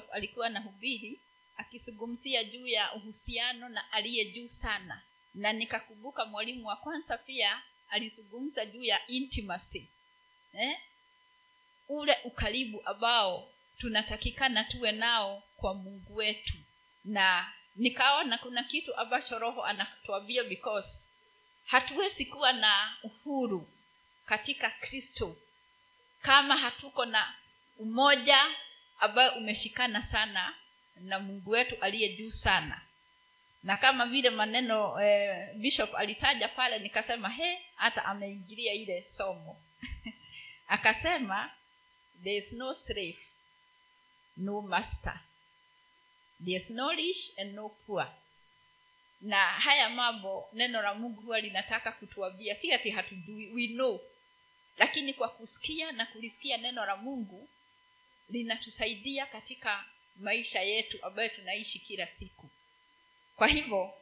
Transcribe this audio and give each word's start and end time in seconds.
alikuwa 0.00 0.48
na 0.48 0.60
hubiri 0.60 1.20
akizungumzia 1.56 2.44
juu 2.44 2.66
ya 2.66 2.94
uhusiano 2.94 3.68
na 3.68 3.92
aliye 3.92 4.24
juu 4.24 4.48
sana 4.48 5.02
na 5.34 5.52
nikakumbuka 5.52 6.24
mwalimu 6.24 6.66
wa 6.66 6.76
kwanza 6.76 7.18
pia 7.18 7.62
alizungumza 7.88 8.66
juu 8.66 8.82
ya 8.82 9.06
intimacy 9.06 9.88
eh? 10.52 10.78
ule 11.88 12.18
ukaribu 12.24 12.82
ambao 12.84 13.52
tunatakikana 13.78 14.64
tuwe 14.64 14.92
nao 14.92 15.42
kwa 15.56 15.74
mungu 15.74 16.14
wetu 16.16 16.54
na 17.04 17.52
nikaona 17.76 18.38
kuna 18.38 18.62
kitu 18.62 18.96
ambacho 18.96 19.38
roho 19.38 19.64
anatuambia 19.64 20.44
because 20.44 20.88
hatuwezi 21.64 22.24
kuwa 22.26 22.52
na 22.52 22.96
uhuru 23.02 23.68
katika 24.26 24.70
kristo 24.70 25.36
kama 26.22 26.56
hatuko 26.56 27.04
na 27.04 27.34
umoja 27.78 28.46
ambayo 29.02 29.32
umeshikana 29.32 30.02
sana 30.02 30.54
na 30.96 31.20
mungu 31.20 31.50
wetu 31.50 31.76
aliye 31.80 32.08
juu 32.08 32.30
sana. 32.30 32.80
Na 33.62 33.76
kama 33.76 34.06
vile 34.06 34.30
maneno 34.30 35.00
eh, 35.02 35.54
bishop 35.54 35.94
alitaja 35.94 36.48
pale 36.48 36.78
nikasema 36.78 37.28
he 37.28 37.66
hata 37.74 38.04
ameingilia 38.04 38.72
ile 38.72 39.06
somo. 39.16 39.62
Akasema 40.68 41.50
there 42.24 42.36
is 42.36 42.52
no 42.52 42.74
slave 42.74 43.18
no 44.36 44.62
master. 44.62 45.20
There 46.44 46.56
is 46.56 46.70
no 46.70 46.90
rich 46.90 47.32
and 47.38 47.54
no 47.54 47.68
poor. 47.68 48.06
Na 49.20 49.36
haya 49.36 49.90
mambo 49.90 50.48
neno 50.52 50.82
la 50.82 50.94
mungu 50.94 51.20
huwa 51.20 51.40
linataka 51.40 51.92
kutuambia 51.92 52.56
si 52.56 52.72
ati 52.72 52.90
hatujui 52.90 53.50
we 53.54 53.68
know. 53.68 54.00
Lakini 54.76 55.14
kwa 55.14 55.28
kusikia 55.28 55.92
na 55.92 56.06
kulisikia 56.06 56.56
neno 56.56 56.86
la 56.86 56.96
mungu 56.96 57.48
linatusaidia 58.28 59.26
katika 59.26 59.84
maisha 60.16 60.60
yetu 60.62 60.98
ambayo 61.04 61.28
tunaishi 61.28 61.78
kila 61.78 62.06
siku. 62.06 62.48
Kwa 63.36 63.46
hivyo 63.48 63.94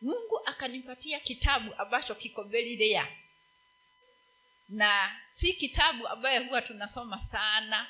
mungu 0.00 0.40
akanipatia 0.46 1.20
kitabu 1.20 1.74
ambacho 1.74 2.14
kiko 2.14 2.42
very 2.42 3.00
na 4.68 5.20
si 5.30 5.52
kitabu 5.52 6.08
ambayo 6.08 6.44
huwa 6.44 6.62
tunasoma 6.62 7.20
sana. 7.26 7.86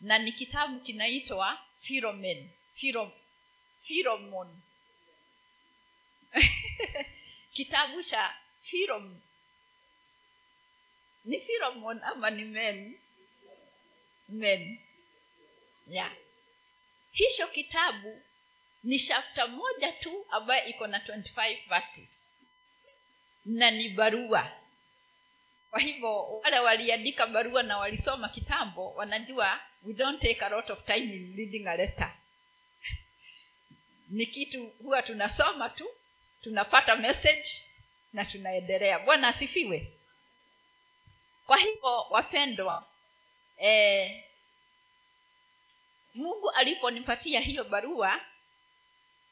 Na 0.00 0.18
ni 0.18 0.32
kitabu 0.32 0.80
kinaitwa 0.80 1.58
firomen 1.80 2.50
Philo, 2.74 3.12
firomon 3.82 4.60
kitabu 7.56 8.02
cha 8.02 8.34
firom 8.62 9.20
ni 11.24 11.40
firomon 11.40 12.02
ama 12.02 12.30
ni 12.30 12.44
men 12.44 12.98
men 14.32 14.78
yeah. 15.88 16.12
hicho 17.12 17.46
kitabu 17.46 18.22
ni 18.84 18.98
shafta 18.98 19.46
moja 19.46 19.92
tu 19.92 20.26
ambayo 20.30 20.66
iko 20.66 20.86
na 20.86 20.98
25 20.98 21.68
verses. 21.68 22.08
Na 23.44 23.70
ni 23.70 23.88
barua. 23.88 24.50
Kwa 25.70 25.80
hivyo 25.80 26.24
wale 26.38 26.58
waliandika 26.58 27.26
barua 27.26 27.62
na 27.62 27.78
walisoma 27.78 28.28
kitambo 28.28 28.92
wanajua 28.92 29.60
we 29.82 29.92
don't 29.94 30.20
take 30.22 30.44
a 30.44 30.48
lot 30.48 30.72
of 30.72 30.84
time 30.84 31.14
in 31.16 31.36
reading 31.36 31.66
a 31.68 31.76
letter. 31.76 32.12
Ni 34.08 34.26
kitu 34.26 34.66
huwa 34.66 35.02
tunasoma 35.02 35.68
tu 35.68 35.88
tunapata 36.42 36.96
message 36.96 37.48
na 38.12 38.24
tunaendelea. 38.24 38.98
Bwana 38.98 39.28
asifiwe. 39.28 39.92
Kwa 41.46 41.56
hivyo 41.56 42.00
wapendwa 42.10 42.88
eh, 43.56 44.24
mungu 46.14 46.50
aliponipatia 46.50 47.40
hiyo 47.40 47.64
barua 47.64 48.20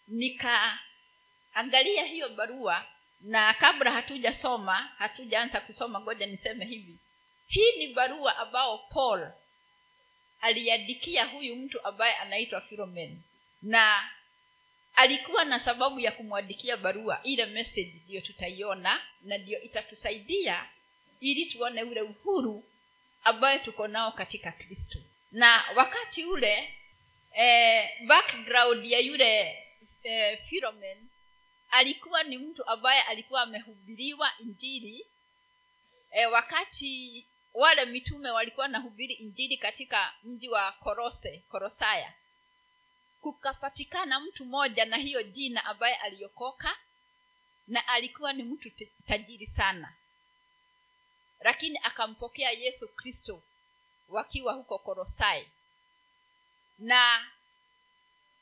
nikaangalia 0.08 2.04
hiyo 2.04 2.28
barua 2.28 2.86
na 3.20 3.54
kabla 3.54 3.90
hatujasoma 3.92 4.74
hatujaanza 4.98 5.60
kusoma 5.60 6.00
ngoja 6.00 6.26
niseme 6.26 6.64
hivi. 6.64 6.98
Hii 7.48 7.72
ni 7.78 7.86
barua 7.94 8.36
ambao 8.36 8.78
paul 8.78 9.30
aliandikia 10.40 11.24
huyu 11.24 11.56
mtu 11.56 11.84
ambaye 11.84 12.14
anaitwa 12.14 12.60
filomen 12.60 13.22
na 13.62 14.10
alikuwa 14.94 15.44
na 15.44 15.60
sababu 15.60 16.00
ya 16.00 16.12
kumwandikia 16.12 16.76
barua. 16.76 17.20
Ile 17.22 17.46
message 17.46 18.00
ndiyo 18.04 18.20
tutaiona 18.20 19.02
na 19.22 19.38
ndiyo 19.38 19.62
itatusaidia 19.62 20.68
ili 21.20 21.46
tuone 21.46 21.82
ule 21.82 22.02
uhuru 22.02 22.64
ambayo 23.24 23.58
tuko 23.58 23.88
nao 23.88 24.12
katika 24.12 24.52
kristo. 24.52 24.98
Na 25.32 25.64
wakati 25.76 26.24
ule 26.24 26.74
eh, 27.32 28.06
background 28.06 28.86
ya 28.86 28.98
yule 28.98 29.58
eh, 30.02 30.38
philomen 30.48 31.08
alikuwa 31.70 32.22
ni 32.22 32.38
mtu 32.38 32.66
ambaye 32.66 33.02
alikuwa 33.02 33.42
amehubiriwa 33.42 34.30
injili. 34.38 35.06
Eh, 36.10 36.32
wakati 36.32 37.26
wale 37.54 37.84
mitume 37.84 38.30
walikuwa 38.30 38.68
nahubiri 38.68 39.14
injili 39.14 39.56
katika 39.56 40.14
mji 40.24 40.48
wa 40.48 40.72
korose 40.72 41.38
korosaya 41.48 42.12
kukapatikana 43.20 44.20
mtu 44.20 44.44
mmoja 44.44 44.84
na 44.84 44.96
hiyo 44.96 45.22
jina 45.22 45.64
ambaye 45.64 45.94
aliokoka 45.94 46.76
na 47.66 47.88
alikuwa 47.88 48.32
ni 48.32 48.42
mtu 48.42 48.70
tajiri 49.06 49.46
sana 49.46 49.94
lakini 51.40 51.78
akampokea 51.82 52.50
yesu 52.50 52.88
kristo 52.88 53.42
wakiwa 54.08 54.52
huko 54.52 54.78
korosai 54.78 55.48
na 56.78 57.30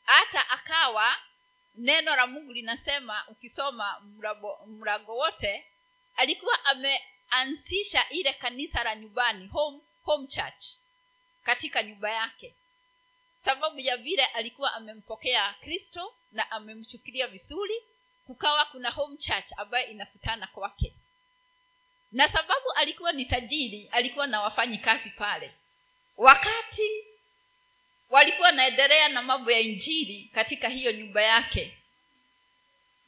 hata 0.04 0.48
akawa 0.50 1.16
neno 1.74 2.16
la 2.16 2.26
mungu 2.26 2.52
linasema 2.52 3.28
ukisoma 3.28 4.00
mrago 4.66 5.16
wote 5.16 5.66
alikuwa 6.16 6.64
ameanzisha 6.64 8.08
ile 8.08 8.32
kanisa 8.32 8.84
la 8.84 8.94
nyumbani 8.94 9.46
home, 9.46 9.80
home 10.02 10.26
church 10.26 10.64
katika 11.44 11.82
nyumba 11.82 12.10
yake. 12.10 12.54
Sababu 13.44 13.80
ya 13.80 13.96
vile 13.96 14.24
alikuwa 14.24 14.74
amempokea 14.74 15.54
kristo 15.60 16.14
na 16.32 16.50
amemchukilia 16.50 17.26
vizuri 17.28 17.74
kukawa 18.26 18.64
kuna 18.64 18.90
home 18.90 19.16
church 19.16 19.52
ambayo 19.56 19.86
inakutana 19.86 20.46
kwake 20.46 20.94
na 22.12 22.28
sababu 22.28 22.72
alikuwa 22.72 23.12
ni 23.12 23.24
tajiri 23.24 23.88
alikuwa 23.92 24.26
na 24.26 24.40
wafanyi 24.40 24.78
kazi 24.78 25.10
pale. 25.10 25.54
Wakati 26.16 27.04
walikuwa 28.10 28.52
naendelea 28.52 29.08
na 29.08 29.22
mambo 29.22 29.50
ya 29.50 29.60
injili 29.60 30.30
katika 30.34 30.68
hiyo 30.68 30.92
nyumba 30.92 31.22
yake 31.22 31.78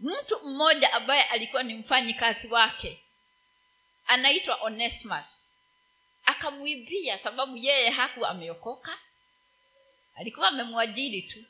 mtu 0.01 0.41
mmoja 0.45 0.93
ambaye 0.93 1.23
alikuwa 1.23 1.63
ni 1.63 1.75
mfanyi 1.75 2.15
kazi 2.15 2.49
wake 2.49 3.01
anaitwa 4.07 4.55
onesmus 4.57 5.27
akamwibia 6.25 7.19
sababu 7.19 7.57
yeye 7.57 7.91
hakuwa 7.91 8.29
ameokoka 8.29 8.99
alikuwa 10.17 10.49
amemwajiri 10.49 11.23
tu. 11.23 11.45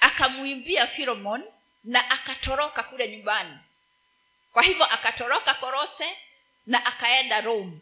Akamwimbia 0.00 0.86
filomon 0.86 1.44
na 1.84 2.10
akatoroka 2.10 2.82
kule 2.82 3.08
nyumbani. 3.08 3.58
Kwa 4.52 4.62
hivyo 4.62 4.84
akatoroka 4.84 5.54
korose 5.54 6.18
na 6.66 6.84
akaenda 6.86 7.40
rome. 7.40 7.78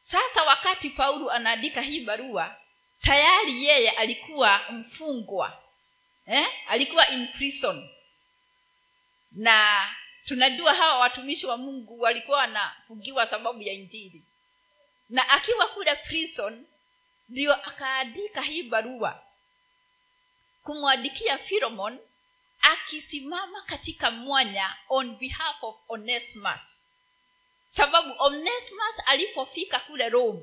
Sasa 0.00 0.42
wakati 0.42 0.90
paulo 0.90 1.30
anaandika 1.30 1.80
hii 1.80 2.00
barua 2.00 2.56
tayari 3.02 3.64
yeye 3.64 3.90
alikuwa 3.90 4.60
mfungwa 4.70 5.62
eh? 6.26 6.46
alikuwa 6.68 7.08
in 7.08 7.28
prison. 7.28 7.88
Na 9.32 9.88
tunajua 10.24 10.74
hawa 10.74 10.98
watumishi 10.98 11.46
wa 11.46 11.56
mungu 11.56 12.00
walikuwa 12.00 12.38
wanafungiwa 12.38 13.26
sababu 13.26 13.62
ya 13.62 13.72
injili. 13.72 14.22
Na 15.08 15.28
akiwa 15.28 15.66
kule 15.68 15.94
prison 15.94 16.66
ndio 17.28 17.54
akaandika 17.54 18.40
hii 18.42 18.62
barua 18.62 19.22
kumwandikia 20.62 21.38
philomon 21.38 21.98
akisimama 22.60 23.62
katika 23.62 24.10
mwanya 24.10 24.76
on 24.88 25.16
behalf 25.16 25.62
of 25.62 25.76
onesmus 25.88 26.60
sababu 27.76 28.14
onesmus 28.18 28.94
alipofika 29.06 29.78
kule 29.78 30.08
rome 30.08 30.42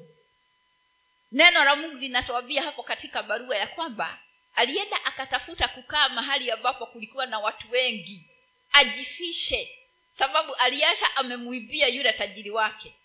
neno 1.31 1.63
la 1.65 1.75
mungu 1.75 1.97
linatuambia 1.97 2.63
hapo 2.63 2.83
katika 2.83 3.23
barua 3.23 3.57
ya 3.57 3.67
kwamba 3.67 4.19
alienda 4.55 5.05
akatafuta 5.05 5.67
kukaa 5.67 6.09
mahali 6.09 6.51
ambapo 6.51 6.85
kulikuwa 6.85 7.25
na 7.25 7.39
watu 7.39 7.71
wengi 7.71 8.25
ajifishe 8.71 9.77
sababu 10.17 10.55
aliasha 10.55 11.15
amemwibia 11.15 11.87
yule 11.87 12.13
tajiri 12.13 12.49
wake. 12.51 12.95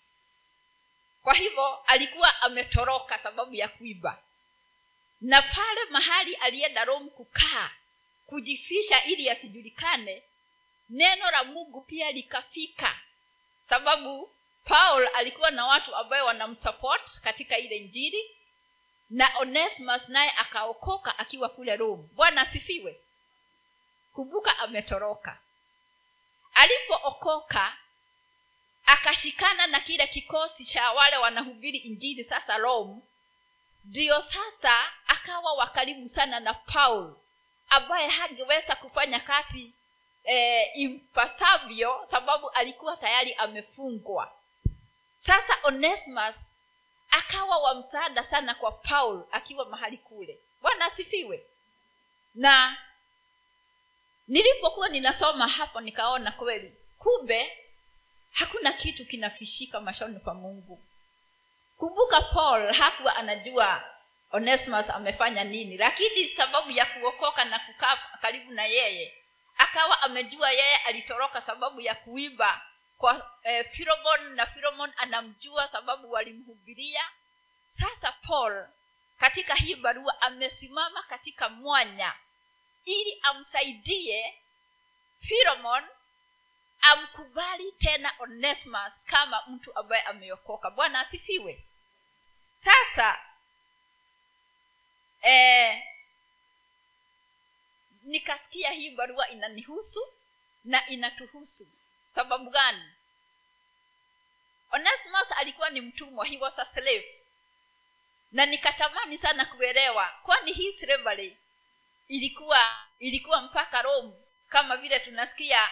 Kwa 1.21 1.33
hivyo 1.33 1.75
alikuwa 1.75 2.41
ametoroka 2.41 3.19
sababu 3.19 3.55
ya 3.55 3.67
kuiba. 3.67 4.23
Na 5.21 5.41
pale 5.41 5.81
mahali 5.89 6.35
alienda 6.35 6.85
rome 6.85 7.09
kukaa 7.09 7.71
kujifisha 8.25 9.03
ili 9.03 9.29
asijulikane 9.29 10.23
neno 10.89 11.31
la 11.31 11.43
mungu 11.43 11.81
pia 11.81 12.11
likafika 12.11 12.99
sababu 13.69 14.31
paul 14.65 15.09
alikuwa 15.13 15.51
na 15.51 15.65
watu 15.65 15.95
ambayo 15.95 16.25
wanamsupport 16.25 17.21
katika 17.21 17.57
ile 17.57 17.79
njiri 17.79 18.37
na 19.09 19.37
onesmus 19.37 20.09
naye 20.09 20.31
akaokoka 20.31 21.17
akiwa 21.19 21.49
kule 21.49 21.75
rome. 21.75 22.03
Bwana 22.13 22.41
asifiwe. 22.41 23.01
Kumbuka 24.13 24.59
ametoroka. 24.59 25.39
Alipookoka 26.53 27.77
akashikana 28.85 29.67
na 29.67 29.79
kile 29.79 30.07
kikosi 30.07 30.65
cha 30.65 30.91
wale 30.91 31.17
wanahubiri 31.17 31.77
injili 31.77 32.23
sasa 32.23 32.57
rome 32.57 33.01
ndiyo 33.83 34.23
sasa 34.31 34.91
akawa 35.07 35.53
wakaribu 35.53 36.09
sana 36.09 36.39
na 36.39 36.53
paul 36.53 37.15
ambaye 37.69 38.07
hangeweza 38.07 38.75
kufanya 38.75 39.19
kazi 39.19 39.73
e, 40.27 40.63
impasavyo 40.75 42.07
sababu 42.11 42.49
alikuwa 42.49 42.97
tayari 42.97 43.33
amefungwa. 43.33 44.31
Sasa 45.19 45.57
onesmus 45.63 46.35
akawa 47.11 47.57
wa 47.57 47.75
msaada 47.75 48.23
sana 48.23 48.55
kwa 48.55 48.71
paul 48.71 49.23
akiwa 49.31 49.65
mahali 49.65 49.97
kule. 49.97 50.39
Bwana 50.61 50.85
asifiwe. 50.85 51.45
Na 52.35 52.77
nilipokuwa 54.27 54.89
ninasoma 54.89 55.47
hapo 55.47 55.81
nikaona 55.81 56.31
kweli 56.31 56.75
kumbe 56.97 57.57
hakuna 58.31 58.71
kitu 58.73 59.05
kinafishika 59.05 59.79
mashoni 59.81 60.19
pa 60.19 60.33
mungu. 60.33 60.83
Kumbuka 61.77 62.21
paul 62.21 62.73
hakuwa 62.73 63.15
anajua 63.15 63.83
onesmus 64.31 64.89
amefanya 64.89 65.43
nini 65.43 65.77
lakini 65.77 66.27
sababu 66.29 66.71
ya 66.71 66.85
kuokoka 66.85 67.45
na 67.45 67.59
kukaa 67.59 67.97
karibu 68.21 68.51
na 68.53 68.65
yeye 68.65 69.13
akawa 69.69 70.01
amejua 70.01 70.51
yeye 70.51 70.75
alitoroka 70.77 71.41
sababu 71.41 71.81
ya 71.81 71.95
kuiba 71.95 72.61
kwa 72.97 73.31
eh, 73.43 73.71
firomon 73.71 74.35
na 74.35 74.45
firomon 74.45 74.93
anamjua 74.97 75.67
sababu 75.67 76.11
walimhubiria. 76.11 77.03
Sasa 77.69 78.11
paul 78.11 78.67
katika 79.17 79.55
hii 79.55 79.75
barua 79.75 80.21
amesimama 80.21 81.03
katika 81.03 81.49
mwanya. 81.49 82.13
Ili 82.85 83.19
amsaidie 83.23 84.41
firomon 85.19 85.83
amkubali 86.81 87.71
tena 87.71 88.13
onesmus 88.19 88.93
kama 89.05 89.43
mtu 89.47 89.77
ambaye 89.77 90.01
ameokoka. 90.01 90.71
Bwana 90.71 90.99
asifiwe. 90.99 91.65
Sasa 92.63 93.19
eh, 95.21 95.83
nikasikia 98.07 98.71
hii 98.71 98.89
barua 98.89 99.29
inanihusu 99.29 100.13
na 100.63 100.87
inatuhusu. 100.87 101.67
Sababu 102.15 102.49
gani? 102.49 102.83
Onesimus 104.71 105.27
alikuwa 105.37 105.69
ni 105.69 105.81
mtumwa 105.81 106.25
he 106.25 106.37
was 106.37 106.59
a 106.59 106.65
slave. 106.65 107.15
Na 108.31 108.45
nikatamani 108.45 109.17
sana 109.17 109.45
kuelewa 109.45 110.09
kwani 110.23 110.51
hii 110.53 110.73
slavery 110.73 111.37
ilikuwa 112.07 112.75
ilikuwa 112.99 113.41
mpaka 113.41 113.81
rome? 113.81 114.13
Kama 114.49 114.77
vile 114.77 114.99
tunasikia 114.99 115.69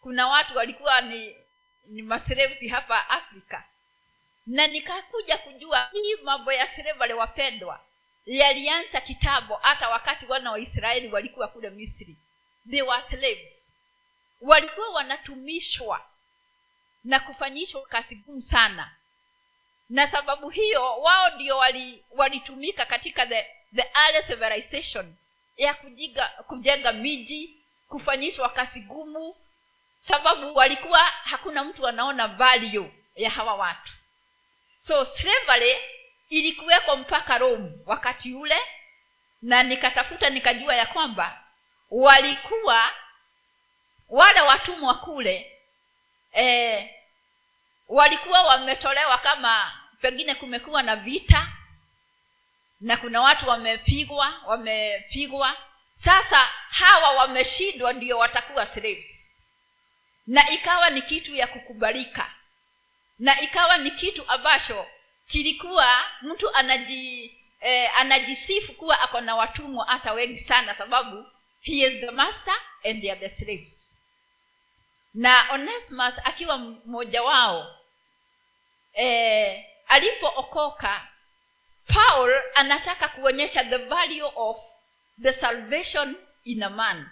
kuna 0.00 0.26
watu 0.28 0.56
walikuwa 0.56 1.00
ni 1.00 1.36
ni 1.84 2.02
maslaves 2.02 2.70
hapa 2.70 3.10
afrika. 3.10 3.64
Na 4.46 4.66
nikakuja 4.66 5.38
kujua 5.38 5.88
hii 5.92 6.16
mambo 6.16 6.52
ya 6.52 6.74
slavery 6.74 7.12
wapendwa 7.14 7.84
yalianza 8.26 9.00
kitambo 9.00 9.54
hata 9.56 9.88
wakati 9.88 10.26
wana 10.26 10.50
wa 10.50 10.58
israeli 10.58 11.08
walikuwa 11.08 11.48
kule 11.48 11.70
misri. 11.70 12.16
They 12.70 12.82
were 12.82 13.02
slaves. 13.08 13.70
Walikuwa 14.40 14.88
wanatumishwa 14.88 16.06
na 17.04 17.20
kufanyishwa 17.20 17.82
kazi 17.82 18.14
gumu 18.14 18.42
sana. 18.42 18.90
Na 19.88 20.08
sababu 20.10 20.48
hiyo 20.50 20.96
wao 21.00 21.30
ndio 21.30 21.56
walitumika 22.10 22.82
wali 22.82 22.90
katika 22.90 23.26
the, 23.26 23.46
the 23.74 23.90
early 23.94 24.26
civilization 24.26 25.14
ya 25.56 25.74
kujiga, 25.74 26.28
kujenga 26.28 26.92
miji 26.92 27.56
kufanyishwa 27.88 28.48
kazi 28.48 28.80
gumu 28.80 29.36
sababu 29.98 30.54
walikuwa 30.56 30.98
hakuna 30.98 31.64
mtu 31.64 31.86
anaona 31.88 32.28
value 32.28 32.92
ya 33.16 33.30
hawa 33.30 33.54
watu. 33.54 33.92
So 34.78 35.04
slavery 35.06 35.76
ilikuwekwa 36.38 36.96
mpaka 36.96 37.38
rome 37.38 37.70
wakati 37.86 38.34
ule 38.34 38.56
na 39.42 39.62
nikatafuta 39.62 40.30
nikajua 40.30 40.74
ya 40.74 40.86
kwamba 40.86 41.44
walikuwa 41.90 42.90
wale 44.08 44.40
watumwa 44.40 44.94
kule 44.94 45.60
e, 46.36 46.90
walikuwa 47.88 48.42
wametolewa 48.42 49.18
kama 49.18 49.80
pengine 50.00 50.34
kumekuwa 50.34 50.82
na 50.82 50.96
vita 50.96 51.48
na 52.80 52.96
kuna 52.96 53.20
watu 53.20 53.48
wamepigwa 53.48 54.40
wamepigwa. 54.46 55.56
Sasa 55.94 56.38
hawa 56.70 57.10
wameshindwa 57.10 57.92
ndio 57.92 58.18
watakuwa 58.18 58.66
slaves. 58.66 59.14
Na 60.26 60.50
ikawa 60.50 60.90
ni 60.90 61.02
kitu 61.02 61.34
ya 61.34 61.46
kukubalika. 61.46 62.30
Na 63.18 63.40
ikawa 63.40 63.76
ni 63.78 63.90
kitu 63.90 64.28
ambacho 64.28 64.86
kilikuwa 65.28 66.04
mtu 66.22 66.54
anaji 66.54 67.38
eh, 67.60 67.98
anajisifu 67.98 68.72
kuwa 68.72 69.00
ako 69.00 69.20
na 69.20 69.34
watumwa 69.36 69.86
hata 69.86 70.12
wengi 70.12 70.38
sana 70.44 70.74
sababu 70.74 71.26
he 71.60 71.72
is 71.72 72.00
the 72.00 72.10
master 72.10 72.54
and 72.84 73.00
they 73.02 73.10
are 73.12 73.28
the 73.28 73.44
slaves. 73.44 73.94
Na 75.14 75.52
onesimus 75.52 76.14
akiwa 76.24 76.58
mmoja 76.58 77.22
wao 77.22 77.80
eh, 78.92 79.64
alipookoka 79.88 81.08
paul 81.86 82.42
anataka 82.54 83.08
kuonyesha 83.08 83.64
the 83.64 83.76
value 83.78 84.30
of 84.36 84.56
the 85.22 85.32
salvation 85.32 86.16
in 86.44 86.62
a 86.62 86.70
man. 86.70 87.08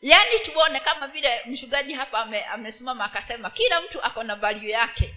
Yaani 0.00 0.38
tuone 0.40 0.80
kama 0.80 1.08
vile 1.08 1.42
mshugaji 1.46 1.94
hapa 1.94 2.18
ame, 2.18 2.44
amesimama 2.44 3.04
akasema 3.04 3.50
kila 3.50 3.80
mtu 3.80 4.02
ako 4.04 4.22
na 4.22 4.36
value 4.36 4.70
yake 4.70 5.14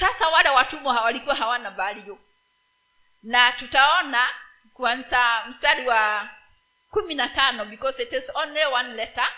sasa 0.00 0.28
wale 0.28 0.48
watumwa 0.48 1.00
walikuwa 1.02 1.34
hawana 1.34 1.70
valio 1.70 2.18
na 3.22 3.52
tutaona 3.52 4.28
kwanza 4.74 5.44
mstari 5.48 5.86
wa 5.88 6.28
kumi 6.90 7.14
na 7.14 7.28
tano 7.28 7.64
because 7.64 8.02
it 8.02 8.12
is 8.12 8.30
only 8.34 8.64
one 8.64 8.88
letter. 8.94 9.28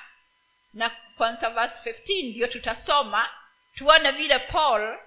Na 0.75 0.91
kwanza 1.17 1.51
verse 1.51 1.91
15 1.91 2.31
ndio 2.31 2.47
tutasoma 2.47 3.31
tuone 3.75 4.11
vile 4.11 4.39
paul 4.39 4.99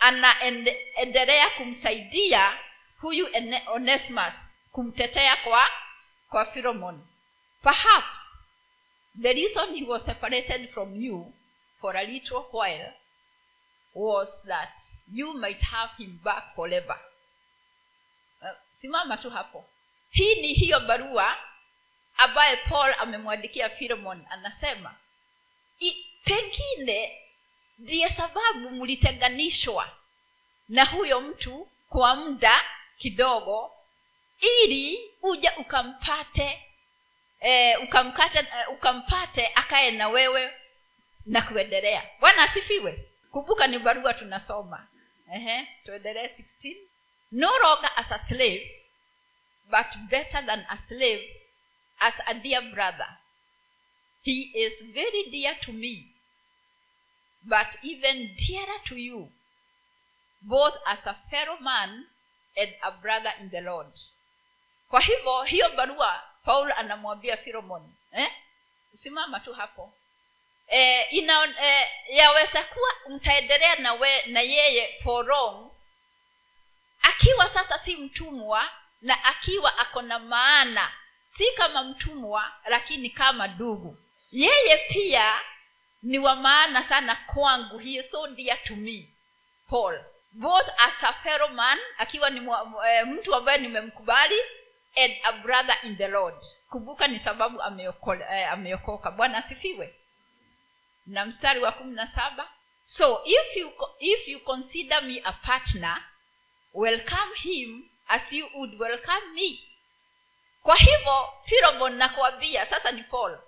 anaendelea 0.00 1.50
kumsaidia 1.50 2.58
huyu 3.00 3.28
onesimus 3.66 4.34
kumtetea 4.72 5.36
kwa 5.36 5.70
kwa 6.28 6.44
philomon 6.44 7.06
perhaps 7.62 8.18
the 9.22 9.32
reason 9.32 9.74
he 9.76 9.84
was 9.86 10.04
separated 10.04 10.72
from 10.72 11.02
you 11.02 11.34
for 11.80 11.96
a 11.96 12.04
little 12.04 12.44
while 12.52 12.92
was 13.96 14.28
that 14.46 14.70
you 15.12 15.32
might 15.34 15.62
have 15.62 15.90
him 15.98 16.18
back 16.24 16.54
forever. 16.54 16.98
Uh, 18.42 18.48
simama 18.80 19.16
tu 19.16 19.30
hapo. 19.30 19.64
Hii 20.10 20.34
ni 20.34 20.52
hiyo 20.52 20.80
barua 20.80 21.36
ambaye 22.16 22.56
paul 22.56 22.94
amemwandikia 22.98 23.70
filemon 23.70 24.26
anasema 24.30 24.94
I, 25.80 26.06
pengine 26.24 27.22
ndiye 27.78 28.08
sababu 28.08 28.70
mlitenganishwa 28.70 29.90
na 30.68 30.84
huyo 30.84 31.20
mtu 31.20 31.68
kwa 31.88 32.16
muda 32.16 32.60
kidogo 32.98 33.72
ili 34.40 35.10
uja 35.22 35.56
ukampate 35.56 36.62
e, 37.40 37.76
ukamkate 37.76 38.38
e, 38.38 38.66
ukampate 38.72 39.46
akaye 39.54 39.90
na 39.90 40.08
wewe 40.08 40.52
na 41.26 41.42
kuendelea. 41.42 42.10
Bwana 42.20 42.42
asifiwe 42.42 43.05
kumbuka 43.36 43.66
ni 43.66 43.78
barua 43.78 44.14
tunasoma. 44.14 44.88
Tuendelee 45.84 46.30
no 47.32 47.50
longer 47.58 47.90
as 47.96 48.10
a 48.10 48.18
slave 48.28 48.64
but 49.70 49.86
better 50.10 50.46
than 50.46 50.60
a 50.70 50.78
slave 50.88 51.22
as 52.00 52.14
a 52.26 52.34
dear 52.34 52.62
brother. 52.72 53.18
He 54.22 54.50
is 54.54 54.72
very 54.94 55.28
dear 55.30 55.54
to 55.66 55.72
me 55.72 56.14
but 57.44 57.66
even 57.82 58.34
dearer 58.36 58.78
to 58.88 58.96
you 58.96 59.28
both 60.42 60.74
as 60.86 60.98
a 61.04 61.14
fellow 61.30 61.60
man 61.60 62.06
and 62.56 62.70
a 62.82 62.90
brother 63.02 63.32
in 63.40 63.50
the 63.50 63.60
lord. 63.60 63.92
Kwa 64.88 65.00
hivyo 65.00 65.42
hiyo 65.42 65.70
barua 65.76 66.22
paul 66.44 66.72
anamwambia 66.72 67.36
filomon 67.36 67.94
eh? 68.12 68.32
simama 69.02 69.40
tu 69.40 69.54
hapo 69.54 69.92
e, 70.68 71.02
ina 71.02 71.54
eh, 71.62 71.88
yaweza 72.08 72.62
kuwa 72.64 72.90
mtaendelea 73.08 73.76
na, 73.76 73.92
we, 73.92 74.22
na 74.26 74.40
yeye 74.40 75.00
for 75.02 75.26
akiwa 77.02 77.50
sasa 77.54 77.78
si 77.84 77.96
mtumwa 77.96 78.70
na 79.02 79.24
akiwa 79.24 79.78
ako 79.78 80.02
na 80.02 80.18
maana 80.18 80.92
si 81.36 81.52
kama 81.52 81.82
mtumwa 81.82 82.52
lakini 82.66 83.10
kama 83.10 83.46
ndugu. 83.46 83.98
Yeye 84.32 84.76
pia 84.76 85.40
ni 86.02 86.18
wa 86.18 86.36
maana 86.36 86.88
sana 86.88 87.16
kwangu. 87.16 87.78
He 87.78 87.90
is 87.90 88.10
so 88.10 88.26
dear 88.26 88.64
to 88.64 88.76
me 88.76 89.08
paul. 89.68 89.98
Both 90.32 90.68
as 90.78 90.92
a 91.02 91.48
man 91.48 91.78
akiwa 91.98 92.30
ni 92.30 92.40
e, 92.88 93.04
mtu 93.04 93.34
ambaye 93.34 93.58
nimemkubali 93.58 94.40
and 94.96 95.16
a 95.24 95.32
brother 95.32 95.76
in 95.82 95.96
the 95.96 96.08
lord. 96.08 96.34
Kumbuka 96.70 97.06
ni 97.08 97.20
sababu 97.20 97.62
ameokoka, 97.62 98.38
eh, 98.38 98.52
ameokoka. 98.52 99.10
Bwana 99.10 99.38
asifiwe 99.38 99.94
na 101.06 101.26
mstari 101.26 101.60
wa 101.60 101.72
kumi 101.72 101.94
na 101.94 102.06
saba. 102.06 102.48
So 102.84 103.22
if 103.24 103.56
you, 103.56 103.72
if 104.00 104.28
you 104.28 104.40
consider 104.40 105.02
me 105.02 105.20
a 105.24 105.32
partner 105.32 106.04
welcome 106.72 107.34
him 107.42 107.84
as 108.08 108.20
you 108.32 108.46
would 108.54 108.78
welcome 108.78 109.34
me. 109.34 109.60
Kwa 110.62 110.76
hivyo 110.76 111.28
firobo 111.44 111.88
nakuambia 111.88 112.66
sasa 112.66 112.90
ni 112.92 113.02
paul 113.02 113.38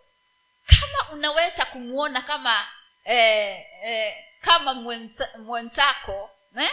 kama 0.66 1.10
unaweza 1.12 1.64
kumwona 1.64 2.22
kama 2.22 2.68
eh, 3.04 3.64
eh, 3.82 4.14
kama 4.40 4.74
mwenza, 4.74 5.30
mwenzako 5.38 6.30
eh? 6.60 6.70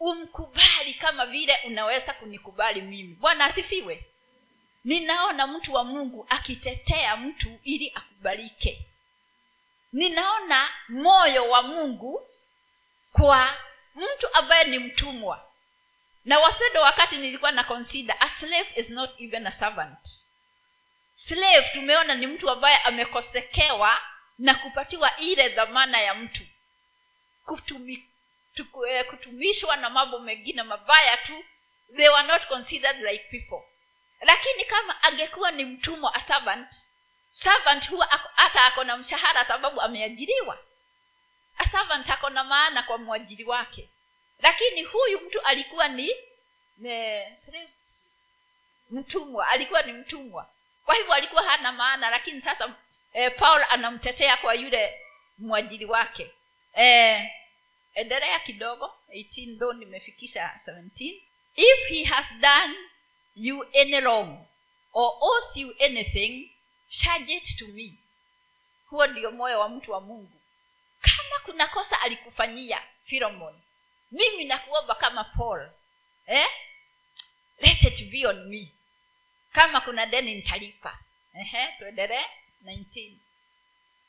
umkubali 0.00 0.94
kama 0.94 1.26
vile 1.26 1.58
unaweza 1.66 2.12
kunikubali 2.12 2.80
mimi. 2.82 3.14
Bwana 3.14 3.44
asifiwe. 3.44 4.04
Ninaona 4.84 5.46
mtu 5.46 5.72
wa 5.72 5.84
mungu 5.84 6.26
akitetea 6.28 7.16
mtu 7.16 7.58
ili 7.64 7.92
akubalike 7.94 8.86
ninaona 9.96 10.68
moyo 10.88 11.48
wa 11.50 11.62
mungu 11.62 12.28
kwa 13.12 13.56
mtu 13.94 14.34
ambaye 14.34 14.64
ni 14.64 14.78
mtumwa. 14.78 15.50
Na 16.24 16.38
wapendo 16.38 16.80
wakati 16.80 17.16
nilikuwa 17.16 17.52
na 17.52 17.64
consider 17.64 18.16
a 18.20 18.28
slave 18.40 18.70
is 18.76 18.88
not 18.90 19.20
even 19.20 19.46
a 19.46 19.52
servant. 19.52 19.98
Slave 21.16 21.70
tumeona 21.72 22.14
ni 22.14 22.26
mtu 22.26 22.50
ambaye 22.50 22.76
amekosekewa 22.76 24.00
na 24.38 24.54
kupatiwa 24.54 25.16
ile 25.16 25.48
dhamana 25.48 26.00
ya 26.00 26.14
mtu. 26.14 26.42
Kutumi, 27.44 28.10
tuku, 28.54 28.86
eh, 28.86 29.06
kutumishwa 29.06 29.76
na 29.76 29.90
mambo 29.90 30.18
mengine 30.18 30.62
mabaya 30.62 31.16
tu 31.16 31.44
they 31.96 32.08
were 32.08 32.26
not 32.26 32.46
considered 32.46 32.96
like 33.02 33.24
people. 33.30 33.62
Lakini 34.20 34.64
kama 34.64 35.02
angekuwa 35.02 35.50
ni 35.50 35.64
mtumwa 35.64 36.14
a 36.14 36.20
servant 36.20 36.68
servant 37.42 37.88
huwa 37.88 38.06
hata 38.34 38.64
ako 38.64 38.84
na 38.84 38.96
mshahara 38.96 39.44
sababu 39.44 39.80
ameajiriwa. 39.80 40.58
A 41.58 41.68
servant 41.68 42.10
ako 42.10 42.30
na 42.30 42.44
maana 42.44 42.82
kwa 42.82 42.98
mwajiri 42.98 43.44
wake. 43.44 43.88
Lakini 44.42 44.82
huyu 44.82 45.20
mtu 45.20 45.40
alikuwa 45.40 45.88
ni 45.88 46.12
ne, 46.78 47.36
mtumwa 48.90 49.48
alikuwa 49.48 49.82
ni 49.82 49.92
mtumwa. 49.92 50.50
Kwa 50.84 50.94
hivyo 50.94 51.12
alikuwa 51.12 51.42
hana 51.42 51.72
maana 51.72 52.10
lakini 52.10 52.42
sasa 52.42 52.74
eh, 53.12 53.32
paul 53.38 53.64
anamtetea 53.70 54.36
kwa 54.36 54.54
yule 54.54 55.00
mwajiri 55.38 55.84
wake. 55.84 56.30
Eh, 56.74 57.30
endelea 57.94 58.38
kidogo 58.40 58.94
18 59.08 59.58
though 59.58 59.74
nimefikisha 59.76 60.60
17 60.66 61.20
if 61.56 61.88
he 61.88 62.04
has 62.04 62.26
done 62.40 62.74
you 63.36 63.62
any 63.80 64.00
wrong 64.00 64.46
or 64.92 65.12
owes 65.20 65.56
you 65.56 65.74
anything 65.80 66.50
charge 66.88 67.32
it 67.32 67.56
to 67.58 67.66
me. 67.68 67.98
Huo 68.86 69.06
ndio 69.06 69.30
moyo 69.30 69.60
wa 69.60 69.68
mtu 69.68 69.92
wa 69.92 70.00
mungu. 70.00 70.40
Kama 71.00 71.38
kuna 71.44 71.66
kosa 71.68 72.00
alikufanyia 72.00 72.82
filomon 73.04 73.60
mimi 74.10 74.44
nakuomba 74.44 74.94
kama 74.94 75.24
paul 75.24 75.70
eh? 76.26 76.48
let 77.58 77.82
it 77.82 78.10
be 78.10 78.26
on 78.26 78.48
me. 78.48 78.72
Kama 79.52 79.80
kuna 79.80 80.06
deni 80.06 80.34
nitalipa. 80.34 80.98
Tuendelee. 81.78 82.24
19 82.64 83.16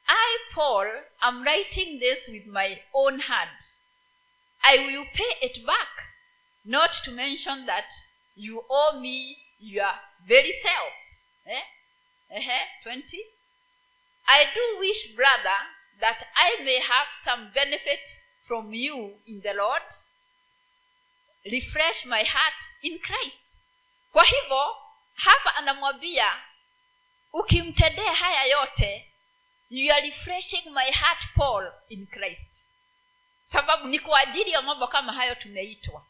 i 0.07 0.37
paul 0.55 0.87
am 1.19 1.43
writing 1.43 1.99
this 1.99 2.27
with 2.27 2.45
my 2.47 2.81
own 2.93 3.19
hand. 3.19 3.57
I 4.63 4.77
will 4.85 5.05
pay 5.13 5.33
it 5.41 5.65
back. 5.65 5.89
Not 6.65 6.91
to 7.05 7.11
mention 7.11 7.65
that 7.65 7.89
you 8.35 8.63
owe 8.69 8.99
me 8.99 9.37
your 9.59 9.91
very 10.25 10.53
self. 10.63 10.93
Eh? 11.45 11.61
Eh 12.29 12.67
20 12.83 13.25
i 14.25 14.45
do 14.45 14.77
wish 14.79 15.15
brother 15.15 15.67
that 15.99 16.27
i 16.35 16.63
may 16.63 16.79
have 16.79 17.09
some 17.23 17.49
benefit 17.53 18.01
from 18.47 18.73
you 18.73 19.21
in 19.25 19.41
the 19.41 19.53
lord. 19.53 19.83
Refresh 21.45 22.05
my 22.05 22.23
heart 22.23 22.61
in 22.81 22.99
christ. 22.99 23.37
Kwa 24.11 24.23
hivyo 24.23 24.77
hapa 25.15 25.55
anamwambia 25.55 26.43
ukimtendea 27.33 28.13
haya 28.13 28.43
yote 28.43 29.11
you 29.69 29.93
are 29.93 30.01
refreshing 30.07 30.69
my 30.69 30.91
heart 30.91 31.19
paul 31.35 31.73
in 31.89 32.07
christ. 32.07 32.63
Sababu 33.51 33.87
ni 33.87 33.99
kwa 33.99 34.19
ajili 34.19 34.51
ya 34.51 34.61
mambo 34.61 34.87
kama 34.87 35.13
hayo 35.13 35.35
tumeitwa. 35.35 36.05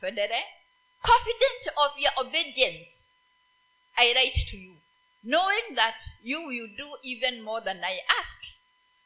Tuendelee 0.00 0.44
confident 1.02 1.68
of 1.76 1.98
your 1.98 2.12
obedience 2.16 2.90
i 3.96 4.14
write 4.14 4.44
to 4.50 4.56
you 4.56 4.76
knowing 5.26 5.74
that 5.74 6.02
you 6.22 6.46
will 6.46 6.68
do 6.76 6.98
even 7.02 7.40
more 7.42 7.64
than 7.64 7.84
i 7.84 8.00
ask. 8.00 8.44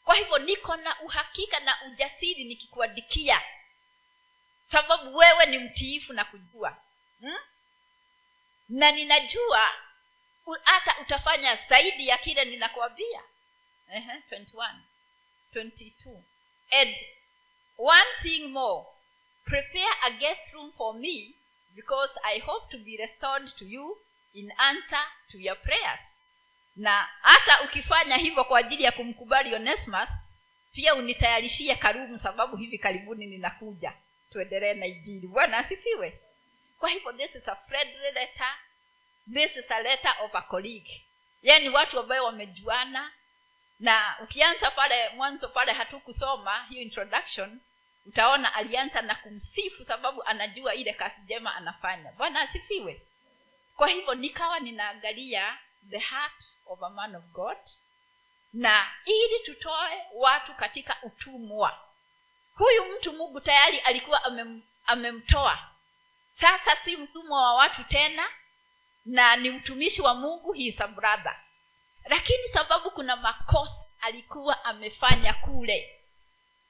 Kwa 0.04 0.14
hivyo 0.14 0.38
niko 0.38 0.76
na 0.76 1.00
uhakika 1.00 1.60
na 1.60 1.78
ujasiri 1.86 2.44
nikikuandikia. 2.44 3.42
Sababu 4.72 5.16
wewe 5.16 5.46
ni 5.46 5.58
mtiifu 5.58 6.12
na 6.12 6.24
kujua. 6.24 6.76
Hmm? 7.20 7.38
na 8.68 8.92
ninajua 8.92 9.68
hata 10.64 10.98
utafanya 11.00 11.58
zaidi 11.68 12.08
ya 12.08 12.18
kile 12.18 12.44
ninakwambia 12.44 13.22
uh-huh, 13.88 14.20
21 14.30 14.74
22 15.54 16.22
and 16.70 16.96
one 17.78 18.06
thing 18.22 18.46
more 18.48 18.86
prepare 19.44 19.94
a 20.02 20.10
guest 20.10 20.52
room 20.52 20.72
for 20.72 20.94
me 20.94 21.34
because 21.74 22.12
i 22.22 22.38
hope 22.38 22.70
to 22.70 22.78
be 22.84 22.96
restored 22.96 23.56
to 23.56 23.64
you 23.64 23.98
in 24.34 24.52
answer 24.56 25.06
to 25.32 25.38
your 25.38 25.62
prayers 25.62 26.00
na 26.76 27.08
hata 27.22 27.62
ukifanya 27.62 28.16
hivyo 28.16 28.44
kwa 28.44 28.58
ajili 28.58 28.82
ya 28.82 28.92
kumkubali 28.92 29.54
onesmus 29.54 30.08
pia 30.72 30.94
unitayarishie 30.94 31.74
karibu 31.76 32.18
sababu 32.18 32.56
hivi 32.56 32.78
karibuni 32.78 33.26
ninakuja. 33.26 33.92
Tuendelee 34.32 34.74
na 34.74 34.86
ijili 34.86 35.26
bwana 35.26 35.58
asifiwe. 35.58 36.20
Kwa 36.78 36.88
hivyo 36.88 37.12
this 37.12 37.34
is 37.34 37.48
a 37.48 37.56
letter. 38.14 38.54
This 39.34 39.56
is 39.56 39.70
a 39.70 39.82
letter 39.82 40.14
of 40.22 40.34
a 40.34 40.42
colleague. 40.42 41.04
Yaani 41.42 41.68
watu 41.68 41.98
ambayo 42.00 42.24
wamejuana. 42.24 43.12
Na 43.80 44.16
ukianza 44.22 44.70
pale 44.70 45.08
mwanzo 45.08 45.48
pale 45.48 45.72
hatukusoma 45.72 46.66
hiyo 46.68 46.82
introduction 46.82 47.60
utaona 48.06 48.54
alianza 48.54 49.02
na 49.02 49.14
kumsifu 49.14 49.84
sababu 49.84 50.22
anajua 50.22 50.74
ile 50.74 50.92
kazi 50.92 51.14
njema 51.24 51.54
anafanya. 51.54 52.12
Bwana 52.12 52.40
asifiwe. 52.40 53.02
Kwa 53.76 53.88
hivyo 53.88 54.14
nikawa 54.14 54.60
ninaangalia 54.60 55.58
the 55.88 55.98
heart 55.98 56.44
of 56.66 56.82
a 56.82 56.90
man 56.90 57.14
of 57.16 57.24
god 57.24 57.56
na 58.52 58.90
ili 59.04 59.38
tutoe 59.44 60.06
watu 60.14 60.54
katika 60.54 60.96
utumwa. 61.02 61.78
Huyu 62.54 62.84
mtu 62.84 63.12
mungu 63.12 63.40
tayari 63.40 63.78
alikuwa 63.78 64.24
amem, 64.24 64.62
amemtoa. 64.86 65.58
Sasa 66.32 66.76
si 66.84 66.96
mtumwa 66.96 67.42
wa 67.42 67.54
watu 67.54 67.84
tena 67.84 68.28
na 69.04 69.36
ni 69.36 69.50
mtumishi 69.50 70.02
wa 70.02 70.14
mungu 70.14 70.54
brother. 70.94 71.40
Lakini 72.04 72.48
sababu 72.48 72.90
kuna 72.90 73.16
makosa 73.16 73.84
alikuwa 74.00 74.64
amefanya 74.64 75.34
kule. 75.34 76.00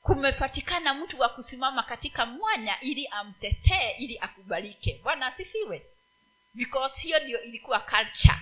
Kumepatikana 0.02 0.94
mtu 0.94 1.20
wa 1.20 1.28
kusimama 1.28 1.82
katika 1.82 2.26
mwanya 2.26 2.80
ili 2.80 3.06
amtetee 3.06 3.90
ili 3.98 4.18
akubalike. 4.18 5.00
Bwana 5.02 5.26
asifiwe. 5.26 5.86
Because 6.54 7.00
hiyo 7.00 7.20
ndio 7.20 7.42
ilikuwa 7.42 7.80
culture 7.80 8.38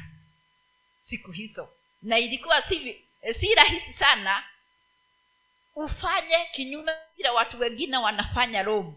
siku 1.08 1.32
hizo. 1.32 1.68
Na 2.02 2.18
ilikuwa 2.18 2.62
si, 2.62 3.04
si 3.40 3.54
rahisi 3.54 3.92
sana 3.92 4.44
ufanye 5.74 6.48
kinyume 6.52 6.92
ila 7.16 7.32
watu 7.32 7.60
wengine 7.60 7.96
wanafanya 7.96 8.62
rome. 8.62 8.92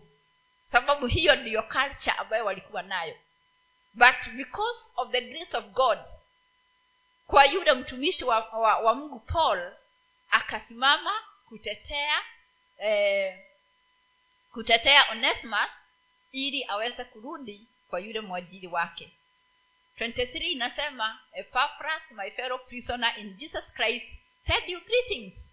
Sababu 0.71 1.07
hiyo 1.07 1.35
ndiyo 1.35 1.63
culture 1.63 2.11
ambayo 2.17 2.45
walikuwa 2.45 2.81
nayo. 2.81 3.17
But 3.93 4.29
because 4.35 4.91
of 4.95 5.11
the 5.11 5.21
grace 5.21 5.57
of 5.57 5.65
god 5.65 5.99
kwa 7.27 7.45
yule 7.45 7.73
mtumishi 7.73 8.23
wa, 8.23 8.39
wa, 8.39 8.77
wa 8.77 8.95
mungu 8.95 9.19
paul 9.19 9.73
akasimama 10.29 11.11
kutetea 11.49 12.21
eh, 12.77 13.39
kutetea 14.51 15.11
onesmus 15.11 15.69
ili 16.31 16.65
aweze 16.67 17.03
kurudi 17.03 17.67
kwa 17.89 17.99
yule 17.99 18.21
mwajiri 18.21 18.67
wake 18.67 19.11
23 19.99 20.51
inasema 20.51 21.19
epaphras 21.33 22.01
my 22.11 22.31
fellow 22.31 22.59
prisoner 22.59 23.13
in 23.17 23.37
jesus 23.37 23.73
christ 23.73 24.05
send 24.47 24.69
you 24.69 24.81
greetings. 24.81 25.51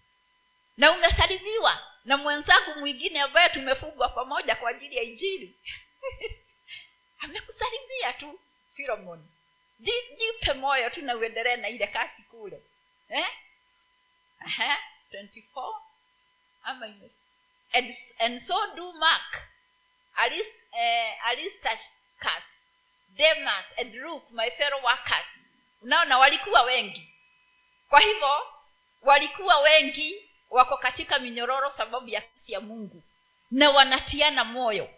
Na 0.77 0.91
umesalimiwa 0.91 1.83
na 2.05 2.17
mwenzangu 2.17 2.79
mwingine 2.79 3.21
ambaye 3.21 3.49
tumefugwa 3.49 4.09
pamoja 4.09 4.55
kwa 4.55 4.69
ajili 4.69 4.95
ya 4.95 5.03
injili. 5.03 5.55
Amekusalimia 7.19 8.13
tu 8.13 8.39
filomon 8.75 9.27
jipe 9.79 10.53
moyo 10.53 10.89
tu 10.89 11.01
na 11.01 11.15
uendelee 11.17 11.55
na 11.55 11.69
ile 11.69 11.87
kazi 11.87 12.23
kule. 12.31 12.61
Eh? 13.09 13.27
Aha, 14.39 14.77
24 15.11 15.81
ama 16.63 16.85
and, 17.73 17.93
and 18.19 18.41
so 18.47 18.75
do 18.75 18.93
mark. 18.93 19.47
Arist, 20.15 20.53
eh, 20.73 21.25
aristarchus 21.25 21.89
demas 23.15 23.65
and 23.77 23.93
luke 23.95 24.25
my 24.31 24.49
fellow 24.51 24.81
workers. 24.83 25.25
Unaona 25.81 26.17
walikuwa 26.17 26.61
wengi. 26.61 27.09
Kwa 27.89 27.99
hivyo 27.99 28.47
walikuwa 29.01 29.59
wengi 29.59 30.29
wako 30.49 30.77
katika 30.77 31.19
minyororo 31.19 31.71
sababu 31.77 32.09
ya 32.09 32.21
kasi 32.21 32.51
ya 32.51 32.61
mungu. 32.61 33.03
Na 33.51 33.69
wanatiana 33.69 34.43
moyo. 34.43 34.89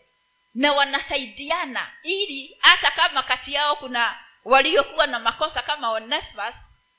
Na 0.56 0.74
wanasaidiana 0.74 1.92
ili 2.04 2.58
hata 2.60 2.92
kama 2.92 3.24
kati 3.24 3.54
yao 3.54 3.76
kuna 3.76 4.20
waliokuwa 4.46 5.08
na 5.08 5.20
makosa 5.20 5.62
kama 5.62 5.92
onesmus 5.92 6.56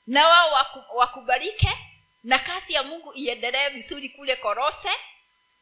na 0.07 0.27
wao 0.27 0.51
waku, 0.51 0.97
wakubalike 0.97 1.77
na 2.23 2.39
kasi 2.39 2.73
ya 2.73 2.83
mungu 2.83 3.13
iendelee 3.13 3.69
vizuri 3.69 4.09
kule 4.09 4.35
korose 4.35 4.91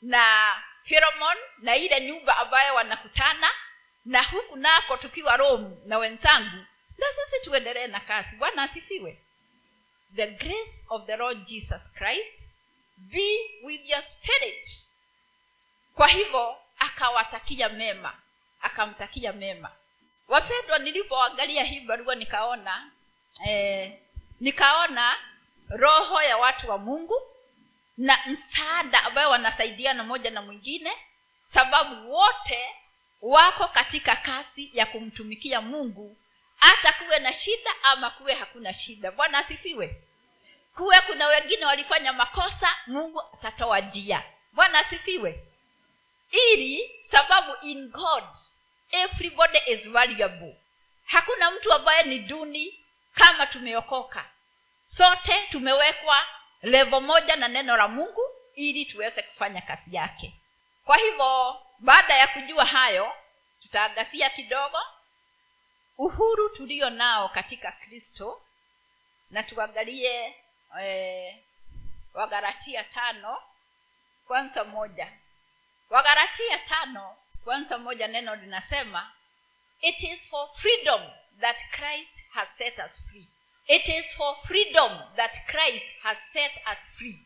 na 0.02 0.56
firomon 0.84 1.38
na 1.58 1.76
ile 1.76 2.02
nyumba 2.02 2.38
ambayo 2.38 2.76
wanakutana 2.76 3.48
na 4.06 4.24
huku 4.24 4.56
nako 4.56 4.98
tukiwa 4.98 5.38
rome 5.38 5.70
na 5.86 5.98
wenzangu 5.98 6.66
na 6.98 7.06
sisi 7.16 7.44
tuendelee 7.44 7.88
na 7.88 8.00
kazi. 8.00 8.36
Bwana 8.36 8.64
asifiwe. 8.64 9.18
The 10.16 10.28
grace 10.28 10.86
of 10.90 11.06
the 11.06 11.18
lord 11.18 11.46
jesus 11.46 11.82
christ 11.94 12.34
be 12.98 13.40
with 13.64 13.90
your 13.90 14.04
spirit. 14.04 14.72
Kwa 15.96 16.08
hivyo 16.08 16.58
akawatakia 16.80 17.70
mema 17.70 18.18
akamtakia 18.62 19.34
mema. 19.34 19.72
Wapendwa 20.28 20.80
nilivyoangalia 20.80 21.64
hii 21.64 21.80
barua 21.80 22.16
nikaona 22.16 22.92
eh, 23.46 23.94
nikaona 24.40 25.16
roho 25.70 26.22
ya 26.22 26.38
watu 26.38 26.70
wa 26.70 26.78
mungu 26.78 27.22
na 27.98 28.20
msaada 28.28 29.04
ambayo 29.04 29.30
wanasaidiana 29.30 30.04
moja 30.04 30.32
na 30.32 30.42
mwingine 30.42 30.92
sababu 31.54 32.12
wote 32.14 32.70
wako 33.22 33.68
katika 33.68 34.16
kasi 34.16 34.72
ya 34.74 34.86
kumtumikia 34.86 35.62
mungu 35.62 36.18
hata 36.58 36.94
kuwe 36.94 37.20
na 37.20 37.34
shida 37.34 37.72
ama 37.84 38.10
kuwe 38.10 38.34
hakuna 38.34 38.74
shida. 38.74 39.12
Bwana 39.12 39.38
asifiwe. 39.38 40.02
Kuwe 40.76 41.02
kuna 41.02 41.28
wengine 41.28 41.66
walifanya 41.66 42.14
makosa 42.14 42.78
mungu 42.88 43.22
atatoa 43.34 43.80
njia 43.80 44.24
bwana 44.54 44.80
asifiwe. 44.80 45.44
Ili 46.32 46.92
sababu 47.12 47.56
in 47.62 47.90
god 47.90 48.24
everybody 48.92 49.58
is 49.68 49.90
valuable. 49.90 50.56
Hakuna 51.06 51.52
mtu 51.52 51.74
ambaye 51.74 52.04
ni 52.04 52.20
duni 52.20 52.80
kama 53.14 53.48
tumeokoka. 53.48 54.26
Sote 54.88 55.48
tumewekwa 55.52 56.26
levo 56.62 57.02
moja 57.02 57.36
na 57.36 57.48
neno 57.48 57.78
la 57.78 57.88
mungu 57.88 58.22
ili 58.56 58.86
tuweze 58.86 59.22
kufanya 59.22 59.62
kazi 59.62 59.96
yake 59.96 60.34
kwa 60.86 60.98
hivyo 60.98 61.62
baada 61.80 62.14
ya 62.18 62.28
kujua 62.28 62.66
hayo 62.66 63.14
tutaagasia 63.62 64.30
kidogo 64.30 64.78
uhuru 65.98 66.50
tulio 66.50 66.90
nao 66.90 67.30
katika 67.30 67.72
kristo 67.72 68.42
na 69.30 69.44
tuangalie 69.44 70.36
e, 70.82 71.44
wagaratia 72.14 72.84
tano 72.84 73.38
kwanza 74.28 74.64
moja. 74.64 75.12
Wagaratia 75.90 76.58
tano 76.58 77.18
kwanza 77.44 77.78
moja 77.78 78.08
neno 78.08 78.36
linasema 78.36 79.12
it 79.82 80.04
is 80.04 80.30
for 80.30 80.50
freedom 80.56 81.02
that 81.40 81.58
christ 81.72 82.12
has 82.34 82.48
set 82.58 82.78
us 82.80 82.92
free. 83.10 83.28
It 83.68 83.88
is 83.88 84.16
for 84.16 84.36
freedom 84.48 85.02
that 85.16 85.46
christ 85.46 85.86
has 86.04 86.18
set 86.34 86.52
us 86.66 86.78
free. 86.98 87.20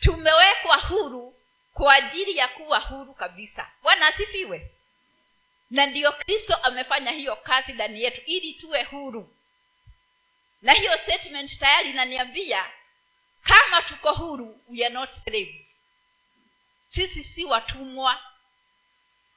Tumewekwa 0.00 0.76
huru 0.76 1.34
kwa 1.76 1.94
ajili 1.94 2.36
ya 2.36 2.48
kuwa 2.48 2.78
huru 2.78 3.14
kabisa. 3.14 3.70
Bwana 3.82 4.06
asifiwe. 4.06 4.70
Na 5.70 5.86
ndiyo 5.86 6.12
kristo 6.12 6.54
amefanya 6.54 7.10
hiyo 7.10 7.36
kazi 7.36 7.72
ndani 7.72 8.02
yetu 8.02 8.20
ili 8.26 8.52
tuwe 8.52 8.82
huru. 8.82 9.36
Na 10.62 10.72
hiyo 10.72 10.98
statement 10.98 11.58
tayari 11.58 11.90
inaniambia 11.90 12.70
kama 13.42 13.82
tuko 13.82 14.12
huru 14.12 14.60
we 14.68 14.84
are 14.84 14.94
not 14.94 15.10
slaves. 15.10 15.66
Sisi 16.94 17.24
si 17.24 17.44
watumwa. 17.44 18.20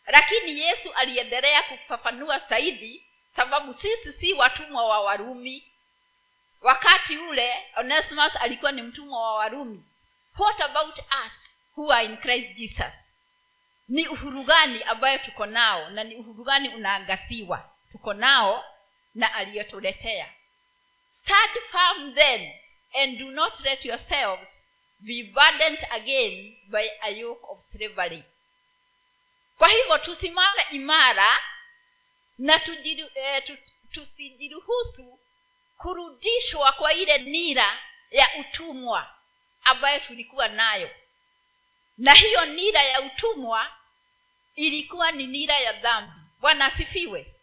Lakini 0.07 0.59
yesu 0.59 0.93
aliendelea 0.93 1.63
kufafanua 1.63 2.39
zaidi 2.39 3.05
sababu 3.35 3.73
sisi 3.73 4.13
si 4.13 4.33
watumwa 4.33 4.85
wa 4.87 5.01
warumi. 5.01 5.67
Wakati 6.61 7.17
ule 7.17 7.65
onesimus 7.75 8.35
alikuwa 8.35 8.71
ni 8.71 8.81
mtumwa 8.81 9.21
wa 9.21 9.35
warumi. 9.35 9.83
What 10.37 10.61
about 10.61 10.99
us 10.99 11.48
who 11.75 11.91
are 11.93 12.05
in 12.05 12.17
christ 12.17 12.55
jesus. 12.55 12.93
Ni 13.87 14.07
uhuru 14.07 14.43
gani 14.43 14.83
ambayo 14.83 15.17
tuko 15.17 15.45
nao 15.45 15.89
na 15.89 16.03
ni 16.03 16.15
uhuru 16.15 16.43
gani 16.43 16.69
unaangasiwa? 16.69 17.69
Tuko 17.91 18.13
nao 18.13 18.63
na 19.15 19.33
aliyotuletea 19.33 20.33
stand 21.11 21.51
firm 21.71 22.13
then 22.15 22.53
and 22.93 23.17
do 23.19 23.31
not 23.31 23.59
let 23.59 23.85
yourselves 23.85 24.47
be 24.99 25.23
burdened 25.23 25.85
again 25.91 26.57
by 26.67 26.89
a 27.01 27.09
yoke 27.09 27.45
of 27.49 27.61
slavery. 27.61 28.23
Kwa 29.57 29.67
hivyo 29.69 29.97
tusimame 29.97 30.65
imara 30.71 31.39
na 32.37 32.59
tujiru, 32.59 33.09
eh, 33.15 33.43
tu, 33.45 33.57
tusijiruhusu 33.91 35.19
kurudishwa 35.77 36.71
kwa 36.71 36.93
ile 36.93 37.17
nira 37.17 37.79
ya 38.11 38.29
utumwa 38.39 39.15
ambayo 39.63 39.99
tulikuwa 39.99 40.47
nayo 40.47 40.89
na 41.99 42.13
hiyo 42.13 42.45
nira 42.45 42.83
ya 42.83 43.01
utumwa 43.01 43.71
ilikuwa 44.55 45.11
ni 45.11 45.27
nira 45.27 45.57
ya 45.57 45.73
dhambi. 45.73 46.11
Bwana 46.39 46.65
asifiwe. 46.65 47.33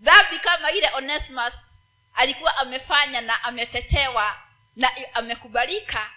Dhambi 0.00 0.38
kama 0.38 0.70
ile 0.72 0.90
onesimus 0.94 1.54
alikuwa 2.14 2.56
amefanya 2.56 3.20
na 3.20 3.44
ametetewa 3.44 4.42
na 4.76 5.14
amekubalika 5.14 6.10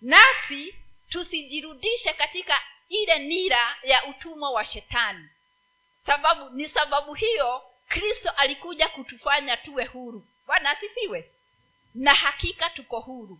nasi 0.00 0.74
tusijirudishe 1.08 2.12
katika 2.12 2.60
ile 2.88 3.18
nira 3.18 3.76
ya 3.82 4.04
utumwa 4.06 4.50
wa 4.50 4.64
shetani. 4.64 5.28
Sababu 6.06 6.50
ni 6.50 6.68
sababu 6.68 7.14
hiyo 7.14 7.62
kristo 7.88 8.30
alikuja 8.30 8.88
kutufanya 8.88 9.56
tuwe 9.56 9.84
huru. 9.84 10.26
Bwana 10.46 10.70
asifiwe. 10.70 11.30
Na 11.94 12.14
hakika 12.14 12.70
tuko 12.70 13.00
huru. 13.00 13.38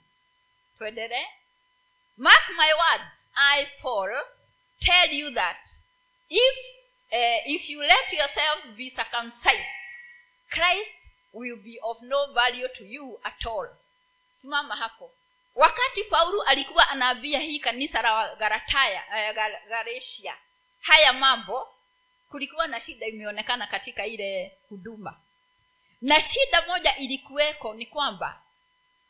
Tuendelee 0.78 1.26
mark 2.16 2.48
my 2.56 2.72
words 2.72 3.10
i 3.34 3.66
paul 3.82 4.10
tell 4.80 5.12
you 5.14 5.30
that 5.30 5.56
if 6.28 6.56
uh, 7.12 7.40
if 7.46 7.68
you 7.70 7.80
let 7.80 8.12
yourselves 8.12 8.72
be 8.76 8.90
circumcised 8.90 9.66
christ 10.50 10.90
will 11.32 11.56
be 11.56 11.78
of 11.82 11.96
no 12.02 12.32
value 12.34 12.68
to 12.76 12.84
you 12.84 13.18
at 13.24 13.46
all. 13.46 13.68
Simama 14.42 14.76
hapo. 14.76 15.10
Wakati 15.54 16.04
paulo 16.04 16.42
alikuwa 16.42 16.88
anaambia 16.88 17.38
hii 17.40 17.58
kanisa 17.58 18.02
la 18.02 18.34
garataya 18.34 19.04
uh, 19.08 19.36
galatia 19.68 20.36
haya 20.80 21.12
mambo 21.12 21.74
kulikuwa 22.30 22.66
na 22.66 22.80
shida 22.80 23.06
imeonekana 23.06 23.66
katika 23.66 24.06
ile 24.06 24.58
huduma. 24.68 25.20
Na 26.00 26.20
shida 26.20 26.66
moja 26.66 26.96
ilikuweko 26.96 27.74
ni 27.74 27.86
kwamba 27.86 28.41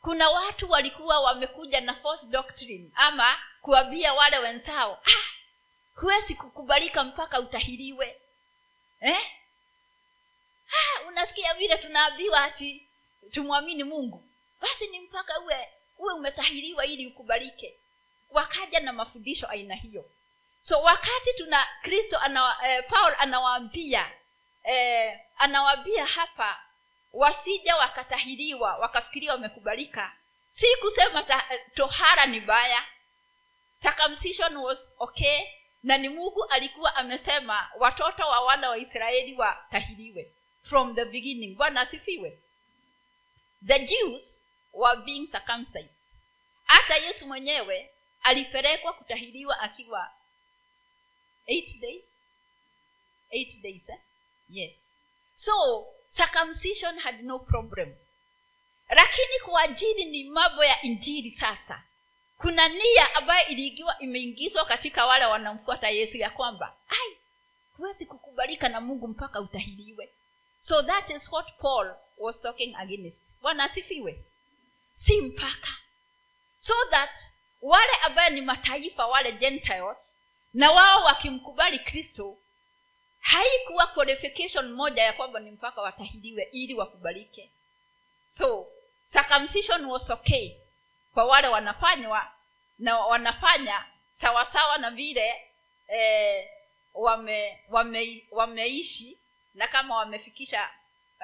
kuna 0.03 0.29
watu 0.29 0.71
walikuwa 0.71 1.19
wamekuja 1.19 1.81
na 1.81 1.93
false 1.93 2.25
doctrine 2.25 2.91
ama 2.95 3.39
kuambia 3.61 4.13
wale 4.13 4.37
wenzao. 4.37 4.99
Ah, 5.05 5.23
huwezi 6.01 6.35
kukubalika 6.35 7.03
mpaka 7.03 7.39
utahiriwe. 7.39 8.17
Eh? 9.01 9.31
ah, 10.71 11.01
unasikia 11.07 11.53
vile 11.53 11.77
tunaambiwa 11.77 12.43
ati 12.43 12.87
tumwamini 13.31 13.83
mungu. 13.83 14.23
Basi 14.61 14.87
ni 14.87 14.99
mpaka 14.99 15.39
uwe 15.39 15.67
uwe 15.97 16.13
umetahiriwa 16.13 16.85
ili 16.85 17.07
ukubalike. 17.07 17.73
Wakaja 18.29 18.79
na 18.79 18.93
mafundisho 18.93 19.47
aina 19.47 19.75
hiyo. 19.75 20.05
So 20.67 20.81
wakati 20.81 21.33
tuna 21.37 21.67
kristo 21.81 22.19
ana, 22.19 22.57
eh, 22.67 22.83
paul 22.89 23.13
anawaambia 23.19 24.11
eh, 24.63 25.19
anawaambia 25.37 26.05
hapa 26.05 26.62
wasija 27.13 27.75
wakatahiriwa 27.75 28.75
wakafikiria 28.77 29.31
wamekubalika. 29.31 30.13
Si 30.59 30.65
kusema 30.81 31.23
ta, 31.23 31.43
tohara 31.75 32.25
ni 32.25 32.39
baya 32.39 32.85
circumcision 33.81 34.57
was 34.57 34.77
okay 34.99 35.47
na 35.83 35.97
ni 35.97 36.09
mungu 36.09 36.43
alikuwa 36.45 36.95
amesema 36.95 37.71
watoto 37.77 38.23
wa 38.27 38.39
wana 38.39 38.69
wa 38.69 38.77
israeli 38.77 39.35
watahiriwe. 39.35 40.31
From 40.63 40.95
the 40.95 41.05
beginning. 41.05 41.55
Bwana 41.55 41.81
asifiwe. 41.81 42.39
The 43.67 43.79
jews 43.79 44.39
were 44.73 45.01
being 45.01 45.27
circumcised. 45.27 45.89
Hata 46.65 46.95
yesu 46.97 47.27
mwenyewe 47.27 47.89
alipelekwa 48.23 48.93
kutahiriwa 48.93 49.59
akiwa 49.59 50.11
eight 51.47 51.79
days? 51.79 52.03
Eight 53.31 53.61
days 53.61 53.89
eh? 53.89 53.99
yes. 54.49 54.71
So 55.35 55.85
circumcision 56.17 56.99
had 56.99 57.23
no 57.23 57.39
problem. 57.39 57.95
Lakini 58.89 59.39
kuajiri 59.45 60.05
ni 60.05 60.23
mambo 60.23 60.63
ya 60.65 60.81
injiri 60.81 61.31
sasa. 61.31 61.83
Kuna 62.37 62.67
nia 62.67 63.15
ambayo 63.15 63.47
iliigiwa 63.47 63.99
imeingizwa 63.99 64.65
katika 64.65 65.05
wale 65.05 65.25
wanamfuata 65.25 65.89
yesu 65.89 66.17
ya 66.17 66.29
kwamba 66.29 66.75
ai 66.89 67.17
huwezi 67.77 68.05
kukubalika 68.05 68.69
na 68.69 68.81
mungu 68.81 69.07
mpaka 69.07 69.41
utahiliwe 69.41 70.09
so 70.67 70.83
that 70.83 71.09
is 71.09 71.31
what 71.31 71.47
paul 71.61 71.95
was 72.17 72.41
talking 72.41 72.75
against. 72.75 73.17
Bwana 73.41 73.63
asifiwe. 73.63 74.23
Si 74.93 75.21
mpaka. 75.21 75.69
So 76.61 76.73
that 76.89 77.17
wale 77.61 77.93
ambaye 78.03 78.29
ni 78.29 78.41
mataifa 78.41 79.07
wale 79.07 79.31
gentiles 79.31 79.97
na 80.53 80.71
wao 80.71 81.03
wakimkubali 81.03 81.79
kristo 81.79 82.37
haikuwa 83.23 83.87
qualification 83.87 84.71
moja 84.73 85.03
ya 85.03 85.13
kwamba 85.13 85.39
ni 85.39 85.51
mpaka 85.51 85.81
watahidiwe 85.81 86.43
ili 86.51 86.73
wakubalike. 86.73 87.49
So 88.37 88.67
circumcision 89.11 89.85
was 89.85 90.09
okay 90.09 90.51
kwa 91.13 91.25
wale 91.25 91.47
wanafanywa 91.47 92.31
na 92.79 92.97
wanafanya 92.99 93.85
sawasawa 94.21 94.77
na 94.77 94.91
vile 94.91 95.41
eh, 95.87 96.49
wame, 96.93 97.59
wame, 97.69 98.27
wameishi 98.31 99.17
na 99.53 99.67
kama 99.67 99.95
wamefikisha 99.97 100.69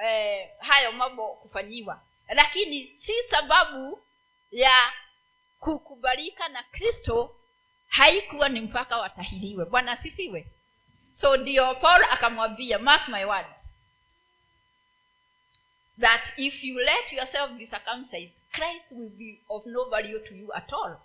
eh, 0.04 0.48
hayo 0.58 0.92
mambo 0.92 1.34
kufanyiwa. 1.34 2.00
Lakini 2.28 3.00
si 3.06 3.12
sababu 3.30 4.02
ya 4.50 4.92
kukubalika 5.58 6.48
na 6.48 6.62
kristo 6.62 7.36
haikuwa 7.88 8.48
ni 8.48 8.60
mpaka 8.60 8.96
watahiriwe 8.98 9.64
bwana 9.64 9.92
asifiwe 9.92 10.46
so 11.12 11.36
ndio 11.36 11.74
paul 11.74 12.04
akamwambia 12.04 12.78
mark 12.78 13.08
my 13.08 13.24
words 13.24 13.60
that 16.00 16.32
if 16.36 16.64
you 16.64 16.78
let 16.78 17.12
yourself 17.12 17.50
be 17.50 17.66
circumcised 17.66 18.32
christ 18.52 18.90
will 18.90 19.10
be 19.10 19.40
of 19.48 19.66
no 19.66 19.84
value 19.84 20.18
to 20.18 20.34
you 20.34 20.52
at 20.54 20.72
all. 20.72 20.96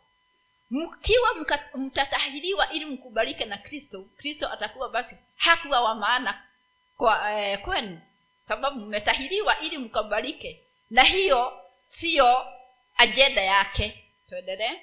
Mkiwa 0.71 1.29
mtatahiriwa 1.75 2.71
ili 2.71 2.85
mkubalike 2.85 3.45
na 3.45 3.57
kristo 3.57 4.05
kristo 4.17 4.51
atakuwa 4.53 4.89
basi 4.89 5.15
hakuwa 5.37 5.81
wa 5.81 5.95
maana 5.95 6.43
kwa 6.97 7.31
eh, 7.41 7.61
kwenu. 7.61 8.01
Sababu 8.47 8.79
mmetahiriwa 8.79 9.59
ili 9.59 9.77
mkubalike 9.77 10.59
na 10.89 11.03
hiyo 11.03 11.61
siyo 11.87 12.45
ajenda 12.97 13.41
yake. 13.41 14.03
Tuendelee. 14.29 14.79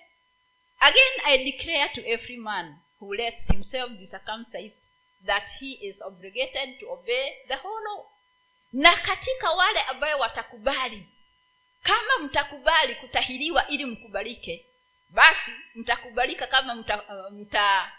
Again 0.80 1.20
i 1.24 1.38
declare 1.44 1.88
to 1.88 2.00
every 2.06 2.36
man 2.36 2.78
who 3.00 3.14
lets 3.14 3.46
himself 3.46 3.90
be 3.90 4.06
circumcised 4.06 4.72
that 5.26 5.48
he 5.60 5.72
is 5.72 6.02
obligated 6.02 6.78
to 6.80 6.92
obey 6.92 7.32
the 7.48 7.54
whole 7.54 7.84
law. 7.84 8.04
Na 8.72 8.96
katika 8.96 9.50
wale 9.52 9.80
ambayo 9.82 10.18
watakubali 10.18 11.06
kama 11.82 12.18
mtakubali 12.18 12.94
kutahiriwa 12.94 13.68
ili 13.68 13.84
mkubalike 13.84 14.66
basi 15.10 15.50
mtakubalika 15.74 16.46
kama 16.46 16.74
mtatii 16.74 17.30
mta 17.30 17.92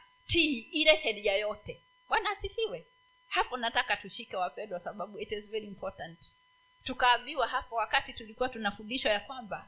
ile 0.72 0.98
sheria 0.98 1.36
yote. 1.38 1.82
Bwana 2.10 2.30
asifiwe. 2.30 2.86
Hapo 3.28 3.58
nataka 3.58 3.98
tushike 3.98 4.36
wapendwa 4.38 4.80
sababu 4.80 5.20
it 5.20 5.32
is 5.32 5.50
very 5.50 5.66
important. 5.68 6.20
Tukaambiwa 6.84 7.48
hapo 7.48 7.76
wakati 7.76 8.14
tulikuwa 8.14 8.50
tunafundishwa 8.50 9.12
ya 9.12 9.20
kwamba 9.20 9.68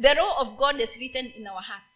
the 0.00 0.14
law 0.14 0.40
of 0.42 0.48
god 0.48 0.80
is 0.80 0.96
written 0.96 1.32
in 1.36 1.46
our 1.48 1.62
hearts. 1.62 1.86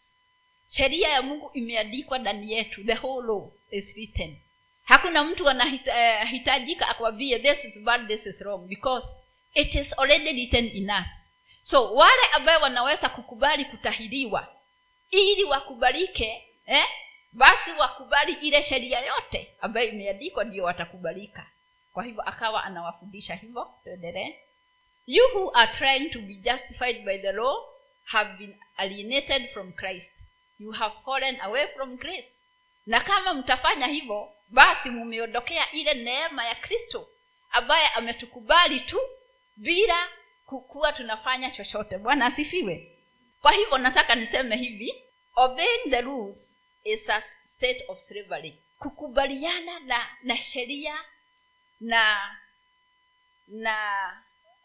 Sheria 0.69 1.09
ya 1.09 1.23
mungu 1.23 1.51
imeandikwa 1.55 2.19
ndani 2.19 2.53
yetu. 2.53 2.85
The 2.85 2.95
whole 2.95 3.27
law 3.27 3.51
is 3.71 3.95
written 3.97 4.37
hakuna 4.85 5.25
mtu 5.25 5.49
anahitajika 5.51 6.85
uh, 6.85 6.91
akwambie 6.91 7.39
this 7.39 7.65
is 7.65 7.79
bad 7.79 8.09
this 8.09 8.27
is 8.27 8.41
wrong 8.41 8.69
because 8.69 9.07
it 9.55 9.75
is 9.75 9.99
already 9.99 10.33
written 10.33 10.67
in 10.77 10.91
us. 10.91 11.07
So 11.63 11.95
wale 11.95 12.23
ambaye 12.33 12.59
wanaweza 12.59 13.09
kukubali 13.09 13.65
kutahiriwa 13.65 14.49
ili 15.11 15.45
wakubalike 15.45 16.45
eh, 16.67 16.85
basi 17.33 17.71
wakubali 17.71 18.33
ile 18.33 18.63
sheria 18.63 19.01
yote 19.01 19.55
ambayo 19.61 19.89
imeandikwa 19.89 20.45
ndio 20.45 20.65
watakubalika. 20.65 21.47
Kwa 21.93 22.05
hivyo 22.05 22.23
akawa 22.23 22.65
anawafundisha 22.65 23.35
hivyo 23.35 23.75
tuendelee. 23.85 24.35
You 25.07 25.25
who 25.35 25.51
are 25.55 25.73
trying 25.73 26.11
to 26.11 26.19
be 26.19 26.35
justified 26.35 27.05
by 27.05 27.19
the 27.19 27.33
law 27.33 27.57
have 28.05 28.37
been 28.39 28.57
alienated 28.77 29.53
from 29.53 29.73
christ. 29.73 30.13
You 30.59 30.71
have 30.73 30.95
fallen 31.05 31.41
away 31.41 31.67
from 31.67 31.97
grace. 31.97 32.29
Na 32.87 33.01
kama 33.01 33.35
mtafanya 33.35 33.87
hivyo 33.87 34.33
basi 34.49 34.91
mumeondokea 34.91 35.73
ile 35.73 35.95
neema 35.95 36.45
ya 36.47 36.55
kristo 36.55 37.09
ambaye 37.51 37.89
ametukubali 37.89 38.81
tu 38.81 39.01
bila 39.57 40.09
kukuwa 40.47 40.93
tunafanya 40.93 41.51
chochote. 41.51 41.99
Bwana 41.99 42.27
asifiwe. 42.27 42.99
Kwa 43.43 43.53
hivyo 43.53 43.79
nataka 43.79 44.15
niseme 44.15 44.57
hivi 44.57 44.95
obeying 45.37 45.91
the 45.91 46.01
rules 46.01 46.57
is 46.85 47.11
a 47.11 47.23
state 47.57 47.85
of 47.89 48.01
slavery. 48.01 48.59
Kukubaliana 48.79 49.79
na 49.81 50.07
na 50.23 50.37
sheria 50.37 51.05
na 51.81 52.37
na 53.49 53.77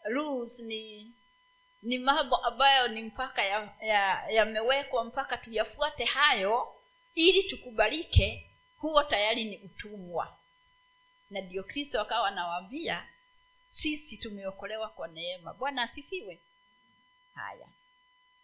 rules 0.04 0.58
ni 0.58 1.12
ni 1.82 1.98
mambo 1.98 2.36
ambayo 2.36 2.88
ni 2.88 3.02
mpaka 3.02 3.42
yamewekwa 4.32 4.98
ya, 4.98 5.04
ya 5.04 5.04
mpaka 5.04 5.36
tuyafuate 5.36 6.04
hayo 6.04 6.74
ili 7.14 7.42
tukubalike 7.42 8.49
huo 8.80 9.02
tayari 9.02 9.44
ni 9.44 9.56
utumwa. 9.58 10.38
Na 11.30 11.40
ndio 11.40 11.64
kristo 11.64 12.00
akawa 12.00 12.28
anawaambia 12.28 13.08
sisi 13.72 14.16
tumeokolewa 14.16 14.88
kwa 14.88 15.08
neema. 15.08 15.54
Bwana 15.54 15.82
asifiwe. 15.82 16.40
Haya 17.34 17.68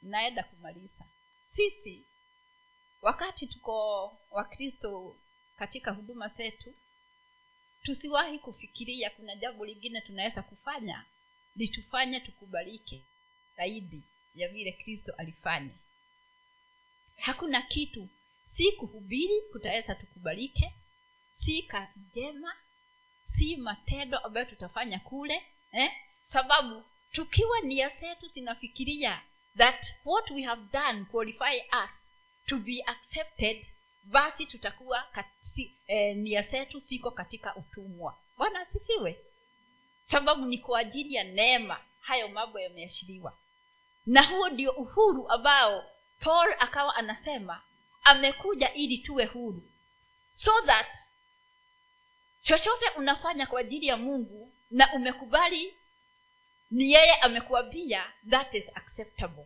naenda 0.02 0.42
kumaliza. 0.42 1.04
Sisi 1.52 2.02
wakati 3.02 3.46
tuko 3.46 4.06
wakristo 4.30 5.16
katika 5.58 5.90
huduma 5.90 6.28
zetu 6.28 6.74
tusiwahi 7.82 8.38
kufikiria 8.38 9.10
kuna 9.10 9.36
jambo 9.36 9.64
lingine 9.66 10.00
tunaweza 10.00 10.42
kufanya. 10.42 11.04
Litufanye 11.56 12.20
tukubalike 12.20 13.02
zaidi 13.56 14.02
ya 14.34 14.48
vile 14.48 14.72
kristo 14.72 15.12
alifanya. 15.18 15.74
Hakuna 17.16 17.62
kitu 17.62 18.08
si 18.56 18.72
kuhubiri 18.72 19.40
kutaweza 19.52 19.94
tukubalike 19.94 20.72
si 21.44 21.62
kazi 21.62 22.00
njema. 22.10 22.52
Si 23.24 23.56
matendo 23.56 24.18
ambayo 24.18 24.46
tutafanya 24.46 24.98
kule 24.98 25.42
eh? 25.72 25.92
sababu 26.32 26.84
tukiwa 27.12 27.60
nia 27.60 27.88
zetu 28.00 28.26
zinafikiria 28.26 29.22
that 29.56 29.86
what 30.04 30.30
we 30.30 30.42
have 30.42 30.62
done 30.72 31.04
qualify 31.04 31.58
us 31.84 31.90
to 32.46 32.56
be 32.56 32.82
accepted 32.86 33.66
basi 34.04 34.46
tutakuwa 34.46 35.02
kati, 35.02 35.72
eh, 35.86 36.16
nia 36.16 36.42
zetu 36.42 36.80
siko 36.80 37.10
katika 37.10 37.56
utumwa. 37.56 38.16
Bwana 38.36 38.60
asifiwe. 38.60 39.16
Sababu 40.10 40.44
ni 40.46 40.58
kwa 40.58 40.78
ajili 40.78 41.14
ya 41.14 41.24
neema 41.24 41.80
hayo 42.00 42.28
mambo 42.28 42.60
yameashiriwa. 42.60 43.38
Na 44.06 44.22
huo 44.22 44.48
ndio 44.48 44.70
uhuru 44.72 45.28
ambao 45.30 45.84
paul 46.20 46.54
akawa 46.58 46.94
anasema 46.96 47.62
amekuja 48.06 48.74
ili 48.74 48.98
tuwe 48.98 49.24
huru. 49.24 49.62
So 50.34 50.62
that 50.66 50.96
chochote 52.42 52.88
unafanya 52.88 53.46
kwa 53.46 53.60
ajili 53.60 53.86
ya 53.86 53.96
mungu 53.96 54.52
na 54.70 54.92
umekubali 54.92 55.74
ni 56.70 56.92
yeye 56.92 57.14
amekuambia 57.14 58.12
that 58.30 58.54
is 58.54 58.64
acceptable. 58.74 59.44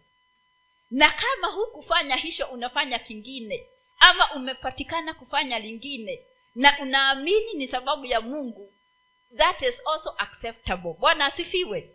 Na 0.90 1.10
kama 1.10 1.46
hukufanya 1.46 2.16
hicho 2.16 2.46
unafanya 2.46 2.98
kingine. 2.98 3.66
Ama 3.98 4.34
umepatikana 4.34 5.14
kufanya 5.14 5.58
lingine. 5.58 6.20
Na 6.54 6.78
unaamini 6.80 7.54
ni 7.54 7.68
sababu 7.68 8.04
ya 8.06 8.20
mungu 8.20 8.72
that 9.36 9.62
is 9.62 9.74
also 9.86 10.14
acceptable. 10.18 10.94
Bwana 10.98 11.24
asifiwe. 11.26 11.90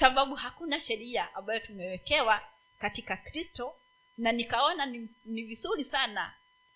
Sababu 0.00 0.34
hakuna 0.34 0.80
sheria 0.80 1.34
ambayo 1.34 1.60
tumewekewa 1.60 2.40
katika 2.78 3.16
kristo 3.16 3.76
na 4.18 4.32
nikaona 4.32 4.86
ni, 4.86 5.08
ni 5.24 5.42
vizuri 5.42 5.84
sana 5.84 6.34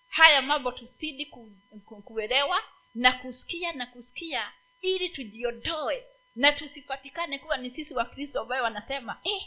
haya 0.08 0.42
mambo 0.42 0.72
tusidi 0.72 1.26
ku, 1.26 1.50
ku, 1.84 2.02
kuelewa 2.02 2.62
na 2.94 3.12
kusikia 3.12 3.72
na 3.72 3.86
kusikia 3.86 4.52
ili 4.80 5.08
tujiondoe 5.08 6.04
na 6.36 6.52
tusipatikane 6.52 7.38
kuwa 7.38 7.56
ni 7.56 7.70
sisi 7.70 7.94
wakristo 7.94 8.40
ambayo 8.40 8.62
wanasema 8.64 9.20
eh, 9.24 9.46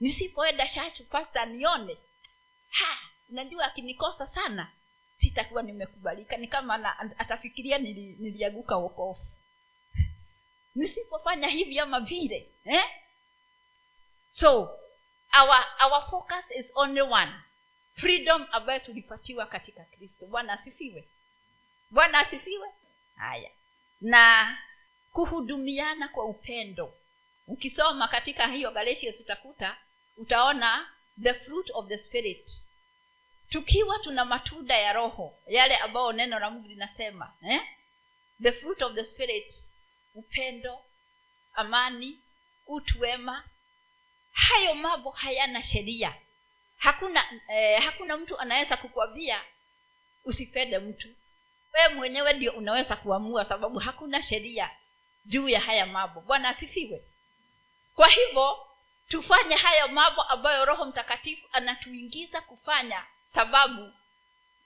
nisipoenda 0.00 0.66
shachu 0.66 1.04
pasta 1.04 1.46
nione. 1.46 1.96
Ha 2.70 2.98
najua 3.28 3.64
akinikosa 3.64 4.26
sana 4.26 4.72
sitakuwa 5.16 5.62
nimekubalika. 5.62 6.36
Ni 6.36 6.48
kama 6.48 6.78
na, 6.78 6.98
atafikiria 7.18 7.78
nili, 7.78 8.16
niliaguka 8.18 8.76
wokofu 8.76 9.26
nisipofanya 10.74 11.48
hivi 11.48 11.78
ama 11.78 12.00
vile 12.00 12.48
eh? 12.64 12.84
so 14.32 14.78
our, 15.40 15.64
our 15.80 16.10
focus 16.10 16.44
is 16.56 16.66
only 16.74 17.02
one. 17.02 17.32
Freedom 17.94 18.46
ambayo 18.52 18.80
tulipatiwa 18.80 19.46
katika 19.46 19.84
kristo. 19.84 20.26
Bwana 20.26 20.52
asifiwe. 20.60 21.08
Bwana 21.90 22.18
asifiwe. 22.18 22.68
Haya. 23.16 23.50
Na 24.00 24.58
kuhudumiana 25.12 26.08
kwa 26.08 26.24
upendo. 26.24 26.94
Ukisoma 27.46 28.08
katika 28.08 28.46
hiyo 28.46 28.70
galatians 28.70 29.20
utakuta 29.20 29.76
utaona 30.16 30.88
the 31.22 31.34
fruit 31.34 31.70
of 31.74 31.88
the 31.88 31.98
spirit. 31.98 32.50
Tukiwa 33.48 33.98
tuna 33.98 34.24
matunda 34.24 34.76
ya 34.78 34.92
roho 34.92 35.38
yale 35.46 35.76
ambayo 35.76 36.12
neno 36.12 36.38
la 36.38 36.50
mungu 36.50 36.68
linasema 36.68 37.32
eh? 37.42 37.62
the 38.42 38.52
fruit 38.52 38.82
of 38.82 38.94
the 38.94 39.04
spirit. 39.04 39.54
Upendo 40.14 40.84
amani 41.54 42.18
utu 42.66 43.00
wema 43.00 43.44
hayo 44.34 44.74
mambo 44.74 45.10
hayana 45.10 45.62
sheria. 45.62 46.14
Hakuna 46.76 47.24
eh, 47.48 47.82
hakuna 47.82 48.16
mtu 48.16 48.38
anaweza 48.38 48.76
kukwambia 48.76 49.40
usipende 50.24 50.78
mtu. 50.78 51.08
Wewe 51.74 51.88
mwenyewe 51.94 52.32
ndio 52.32 52.52
unaweza 52.52 52.96
kuamua 52.96 53.44
sababu 53.44 53.78
hakuna 53.78 54.22
sheria 54.22 54.70
juu 55.24 55.48
ya 55.48 55.60
haya 55.60 55.86
mambo. 55.86 56.20
Bwana 56.20 56.48
asifiwe. 56.48 57.04
Kwa 57.94 58.08
hivyo 58.08 58.66
tufanye 59.08 59.54
hayo 59.54 59.88
mambo 59.88 60.22
ambayo 60.22 60.64
roho 60.64 60.84
mtakatifu 60.84 61.48
anatuingiza 61.52 62.40
kufanya 62.40 63.06
sababu 63.34 63.92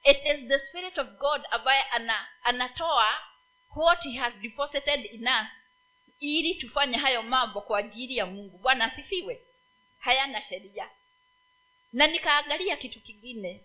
it 0.05 0.17
is 0.27 0.49
the 0.49 0.59
spirit 0.59 0.99
of 0.99 1.09
god 1.09 1.43
ambaye 1.51 1.83
ana, 1.83 2.27
anatoa 2.43 3.09
what 3.77 4.03
he 4.03 4.19
has 4.19 4.35
deposited 4.35 5.05
in 5.15 5.29
us 5.29 5.47
ili 6.21 6.55
tufanye 6.55 6.97
hayo 6.97 7.23
mambo 7.23 7.61
kwa 7.61 7.79
ajili 7.79 8.17
ya 8.17 8.27
mungu. 8.27 8.59
Bwana 8.59 8.85
asifiwe 8.93 9.43
hayana 9.99 10.43
sheria. 10.43 10.91
Na 11.93 12.07
nikaangalia 12.07 12.77
kitu 12.77 13.01
kingine 13.01 13.61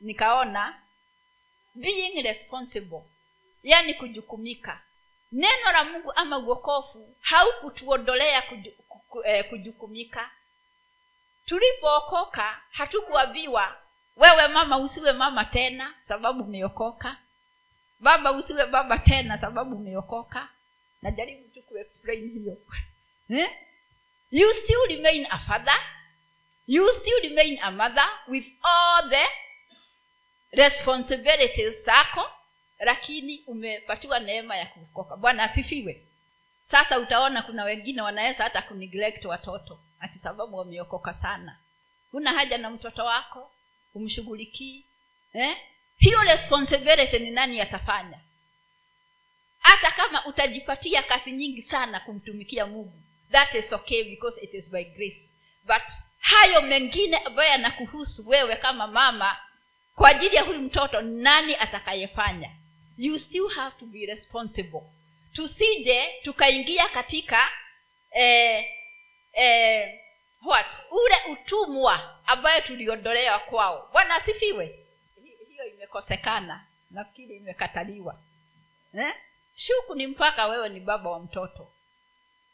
nikaona 0.00 0.82
being 1.74 2.22
responsible 2.22 3.02
yaani 3.62 3.94
kujukumika. 3.94 4.80
Neno 5.32 5.72
la 5.72 5.84
mungu 5.84 6.12
ama 6.12 6.38
uokofu 6.38 7.16
haukutuondolea 7.20 8.42
eh, 9.24 9.48
kujukumika. 9.48 10.30
Tulipookoka 11.46 12.60
hatukuambiwa 12.70 13.76
wewe 14.16 14.48
mama 14.48 14.78
usiwe 14.78 15.12
mama 15.12 15.44
tena 15.44 15.94
sababu 16.08 16.44
umeokoka. 16.44 17.16
Baba 18.00 18.32
usiwe 18.32 18.66
baba 18.66 18.98
tena 18.98 19.38
sababu 19.38 19.76
umeokoka. 19.76 20.48
Najaribu 21.02 21.48
tu 21.48 21.62
kuexplain 21.62 22.30
hiyo. 22.30 22.56
Eh? 23.28 23.50
You 24.30 24.52
still 24.52 24.86
remain 24.88 25.26
a 25.30 25.38
father. 25.38 25.76
You 26.66 26.92
still 26.92 27.20
remain 27.30 27.58
a 27.62 27.70
mother 27.70 28.06
with 28.28 28.44
all 28.62 29.08
the 29.10 29.26
responsibilities 30.52 31.84
zako 31.84 32.30
lakini 32.78 33.44
umepatiwa 33.46 34.18
neema 34.20 34.56
ya 34.56 34.66
kuokoka. 34.66 35.16
Bwana 35.16 35.42
asifiwe. 35.42 36.06
Sasa 36.70 36.98
utaona 36.98 37.42
kuna 37.42 37.64
wengine 37.64 38.02
wanaweza 38.02 38.44
hata 38.44 38.62
kuneglect 38.62 39.24
watoto 39.24 39.80
ati 40.00 40.18
sababu 40.18 40.56
wameokoka 40.56 41.14
sana. 41.14 41.58
Huna 42.12 42.32
haja 42.32 42.58
na 42.58 42.70
mtoto 42.70 43.04
wako 43.04 43.50
umshughulikii 43.94 44.84
eh? 45.32 45.56
hiyo 45.98 46.22
responsibility 46.22 47.18
ni 47.18 47.30
nani 47.30 47.60
atafanya? 47.60 48.18
Hata 49.58 49.90
kama 49.90 50.26
utajipatia 50.26 51.02
kazi 51.02 51.32
nyingi 51.32 51.62
sana 51.62 52.00
kumtumikia 52.00 52.66
mungu 52.66 53.02
that 53.30 53.54
is 53.54 53.72
okay 53.72 54.04
because 54.04 54.40
it 54.42 54.54
is 54.54 54.70
by 54.70 54.84
grace. 54.84 55.20
But 55.64 55.82
hayo 56.20 56.62
mengine 56.62 57.16
ambayo 57.16 57.50
yanakuhusu 57.50 58.28
wewe 58.28 58.56
kama 58.56 58.86
mama 58.86 59.36
kwa 59.94 60.08
ajili 60.08 60.36
ya 60.36 60.42
huyu 60.42 60.58
mtoto 60.58 61.00
nani 61.00 61.56
atakayefanya? 61.56 62.50
You 62.98 63.18
still 63.18 63.48
have 63.48 63.76
to 63.78 63.86
be 63.86 64.06
responsible. 64.06 64.82
Tusije 65.32 66.14
tukaingia 66.22 66.88
katika 66.88 67.48
eh, 68.10 68.64
eh, 69.32 70.00
what? 70.42 70.66
Ule 70.90 71.16
utumwa 71.32 72.18
ambayo 72.26 72.60
tuliondolewa 72.60 73.38
kwao. 73.38 73.88
Bwana 73.92 74.14
asifiwe. 74.14 74.78
Hiyo 75.48 75.66
imekosekana. 75.66 76.66
Nafikiri 76.90 77.36
imekataliwa. 77.36 78.20
Eh? 78.98 79.14
shuku 79.56 79.94
ni 79.94 80.06
mpaka 80.06 80.46
wewe 80.46 80.68
ni 80.68 80.80
baba 80.80 81.10
wa 81.10 81.20
mtoto 81.20 81.68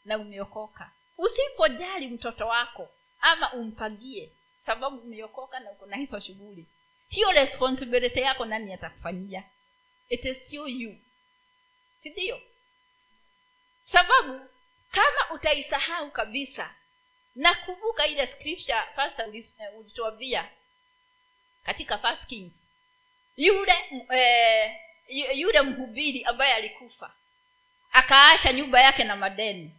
na 0.05 0.17
umeokoka. 0.17 0.91
Usipojali 1.17 2.07
mtoto 2.07 2.47
wako 2.47 2.89
ama 3.21 3.53
umpangie 3.53 4.31
sababu 4.65 4.97
umeokoka 4.97 5.59
na 5.59 5.71
uko 5.71 5.85
na 5.85 5.97
hizo 5.97 6.19
shughuli. 6.19 6.67
Hiyo 7.09 7.31
responsibility 7.31 8.19
yako 8.19 8.45
nani 8.45 8.73
atakufanyia? 8.73 9.43
It 10.09 10.25
is 10.25 10.37
still 10.47 10.67
you. 10.81 10.97
Sindio 12.03 12.41
sababu 13.91 14.49
kama 14.91 15.31
utaisahau 15.35 16.11
kabisa 16.11 16.75
nakumbuka 17.35 18.07
ile 18.07 18.27
scripture 18.27 18.83
pastor 18.95 19.29
ulituambia 19.77 20.49
katika 21.63 21.97
first 21.97 22.25
kings 22.27 22.53
yule 23.37 23.73
eh, 24.09 24.79
yule 25.37 25.61
mhubiri 25.61 26.23
ambaye 26.23 26.53
alikufa 26.53 27.13
akaasha 27.91 28.53
nyumba 28.53 28.81
yake 28.81 29.03
na 29.03 29.15
madeni 29.15 29.71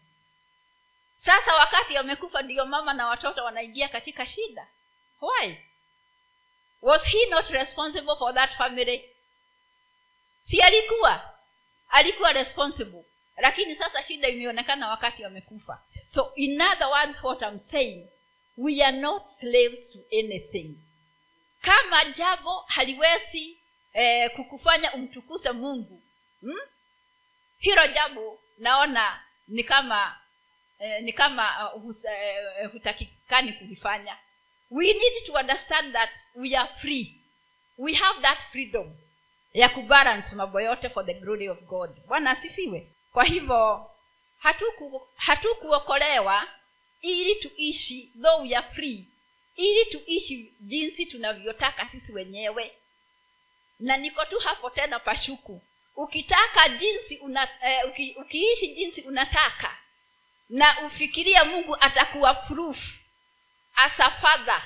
sasa 1.27 1.55
wakati 1.55 1.97
amekufa 1.97 2.43
ndiyo 2.43 2.67
mama 2.67 2.95
na 2.95 3.07
watoto 3.07 3.45
wanaingia 3.45 3.89
katika 3.89 4.27
shida. 4.27 4.67
Why? 5.21 5.57
Was 6.83 7.03
he 7.05 7.27
not 7.27 7.51
responsible 7.51 8.17
for 8.17 8.35
that 8.35 8.57
family? 8.57 9.11
Si 10.45 10.61
alikuwa. 10.63 11.35
Alikuwa 11.89 12.33
responsible. 12.33 13.05
Lakini 13.37 13.77
sasa 13.77 14.03
shida 14.03 14.29
imeonekana 14.29 14.89
wakati 14.89 15.25
amekufa. 15.25 15.83
So 16.09 16.33
in 16.35 16.61
other 16.61 16.87
words 16.89 17.23
what 17.25 17.43
I'm 17.43 17.61
saying 17.61 18.09
we 18.57 18.83
are 18.83 18.97
not 18.97 19.23
slaves 19.41 19.91
to 19.93 19.99
anything. 20.13 20.75
Kama 21.61 22.05
jambo 22.05 22.61
haliwezi 22.61 23.59
eh, 23.93 24.31
kukufanya 24.37 24.93
umtukuse 24.93 25.53
mungu 25.53 26.03
hmm? 26.41 26.59
hilo 27.59 27.87
jambo 27.87 28.41
naona 28.59 29.23
ni 29.49 29.65
kama 29.65 30.19
eh, 30.79 31.03
ni 31.03 31.13
kama 31.13 31.73
uh, 31.75 31.83
hus, 31.83 32.05
eh, 32.05 32.71
hutakikani 32.73 33.53
kuvifanya 33.53 34.17
we 34.71 34.93
need 34.93 35.27
to 35.27 35.33
understand 35.35 35.93
that 35.93 36.11
we 36.35 36.57
are 36.57 36.69
free. 36.81 37.21
We 37.79 37.95
have 37.95 38.23
that 38.23 38.39
freedom 38.53 38.97
ya 39.53 39.69
kubalance 39.69 40.35
mambo 40.35 40.61
yote 40.61 40.89
for 40.89 41.07
the 41.07 41.15
glory 41.15 41.49
of 41.49 41.61
god. 41.61 41.91
Bwana 42.07 42.31
asifiwe. 42.31 42.87
Kwa 43.13 43.25
hivyo 43.25 43.91
hatukuokolewa 45.17 46.35
hatu 46.35 46.53
ili 47.01 47.35
tuishi 47.35 48.13
though 48.23 48.43
we 48.43 48.57
are 48.57 48.67
free 48.75 49.05
ili 49.57 49.85
tuishi 49.85 50.53
jinsi 50.61 51.07
tunavyotaka 51.07 51.89
sisi 51.89 52.13
wenyewe. 52.13 52.73
Na 53.81 53.97
niko 53.97 54.25
tu 54.25 54.39
hapo 54.39 54.71
tena 54.71 54.99
pashuku. 54.99 55.63
Ukitaka 55.97 56.69
jinsi 56.69 57.17
una, 57.17 57.49
eh, 57.63 57.89
uki, 57.89 58.15
ukiishi 58.21 58.75
jinsi 58.75 59.01
unataka 59.01 59.77
na 60.49 60.81
ufikiria 60.87 61.45
mungu 61.45 61.77
atakuwa 61.81 62.35
proof 62.35 62.79
as 63.77 64.01
a 64.01 64.11
father. 64.11 64.63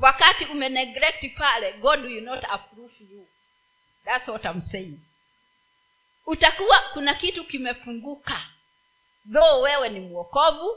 Wakati 0.00 0.44
umeneglect 0.44 1.36
pale 1.38 1.72
god 1.72 2.04
will 2.04 2.22
not 2.24 2.44
approve 2.48 2.94
you. 3.10 3.28
Thats 4.04 4.28
what 4.28 4.44
I'm 4.44 4.60
saying. 4.60 4.98
Utakuwa 6.26 6.78
kuna 6.92 7.14
kitu 7.14 7.44
kimepunguka 7.44 8.42
though 9.32 9.62
wewe 9.62 9.88
ni 9.88 10.00
mwokovu 10.00 10.76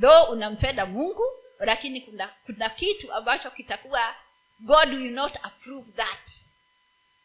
though 0.00 0.30
unampenda 0.30 0.86
mungu 0.86 1.24
lakini 1.58 2.00
kuna 2.00 2.28
kuna 2.46 2.68
kitu 2.68 3.12
ambacho 3.12 3.50
kitakuwa 3.50 4.14
god 4.60 4.88
will 4.88 5.10
not 5.12 5.36
approve 5.42 5.92
that. 5.92 6.30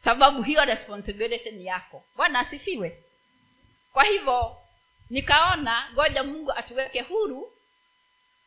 Sababu 0.03 0.43
hiyo 0.43 0.65
responsibility 0.65 1.51
ni 1.51 1.65
yako. 1.65 2.03
Bwana 2.15 2.39
asifiwe. 2.39 3.03
Kwa 3.93 4.03
hivyo 4.03 4.57
nikaona 5.09 5.89
ngoja 5.93 6.23
mungu 6.23 6.51
atuweke 6.51 7.01
huru 7.01 7.53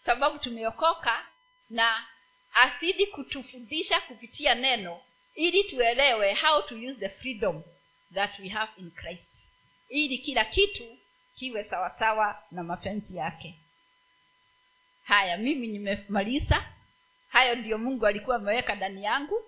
sababu 0.05 0.39
tumeokoka 0.39 1.27
na 1.71 2.07
asidi 2.55 3.07
kutufundisha 3.07 4.01
kupitia 4.01 4.55
neno 4.55 5.01
ili 5.35 5.65
tuelewe 5.65 6.35
how 6.35 6.63
to 6.63 6.75
use 6.75 6.95
the 6.95 7.09
freedom 7.09 7.63
that 8.15 8.39
we 8.39 8.49
have 8.49 8.73
in 8.77 8.91
christ. 8.91 9.37
Ili 9.89 10.19
kila 10.19 10.45
kitu 10.45 10.99
kiwe 11.35 11.65
sawasawa 11.65 12.43
na 12.51 12.63
mapenzi 12.63 13.17
yake. 13.17 13.55
Haya 15.05 15.37
mimi 15.37 15.67
nimemaliza. 15.67 16.65
Hayo 17.29 17.55
ndiyo 17.55 17.79
mungu 17.79 18.07
alikuwa 18.07 18.37
ameweka 18.37 18.75
ndani 18.75 19.05
yangu. 19.05 19.45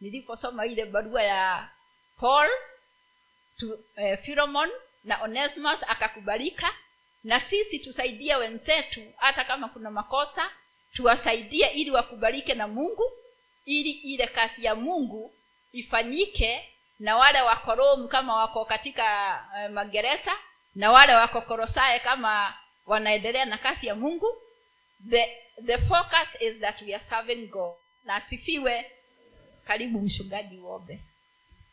Niliposoma 0.00 0.66
ile 0.66 0.84
barua 0.84 1.22
ya 1.22 1.70
paul 2.20 2.48
to 3.58 3.78
eh, 3.96 4.18
philomon 4.22 4.70
na 5.06 5.22
onesmus 5.22 5.78
akakubalika 5.88 6.74
na 7.24 7.40
sisi 7.40 7.78
tusaidie 7.78 8.36
wenzetu 8.36 9.00
hata 9.16 9.44
kama 9.44 9.68
kuna 9.68 9.90
makosa 9.90 10.50
tuwasaidie 10.92 11.66
ili 11.66 11.90
wakubalike 11.90 12.54
na 12.54 12.68
mungu 12.68 13.12
ili 13.64 13.90
ile 13.90 14.26
kazi 14.26 14.64
ya 14.64 14.74
mungu 14.74 15.34
ifanyike 15.72 16.68
na 16.98 17.16
wale 17.16 17.40
wako 17.42 17.74
romu 17.74 18.08
kama 18.08 18.36
wako 18.36 18.64
katika 18.64 19.04
e, 19.58 19.68
magereza 19.68 20.32
na 20.74 20.90
wale 20.92 21.14
wako 21.14 21.40
korosae 21.40 21.98
kama 21.98 22.54
wanaendelea 22.86 23.44
na 23.44 23.58
kazi 23.58 23.86
ya 23.86 23.94
mungu. 23.94 24.26
The 25.10 25.36
the 25.66 25.78
focus 25.78 26.28
is 26.40 26.58
that 26.60 26.82
we 26.82 26.94
are 26.94 27.04
serving 27.10 27.46
god. 27.46 27.74
Na 28.04 28.14
asifiwe. 28.14 28.90
Karibu 29.66 30.00
mchungaji 30.00 30.58
uombe 30.58 31.00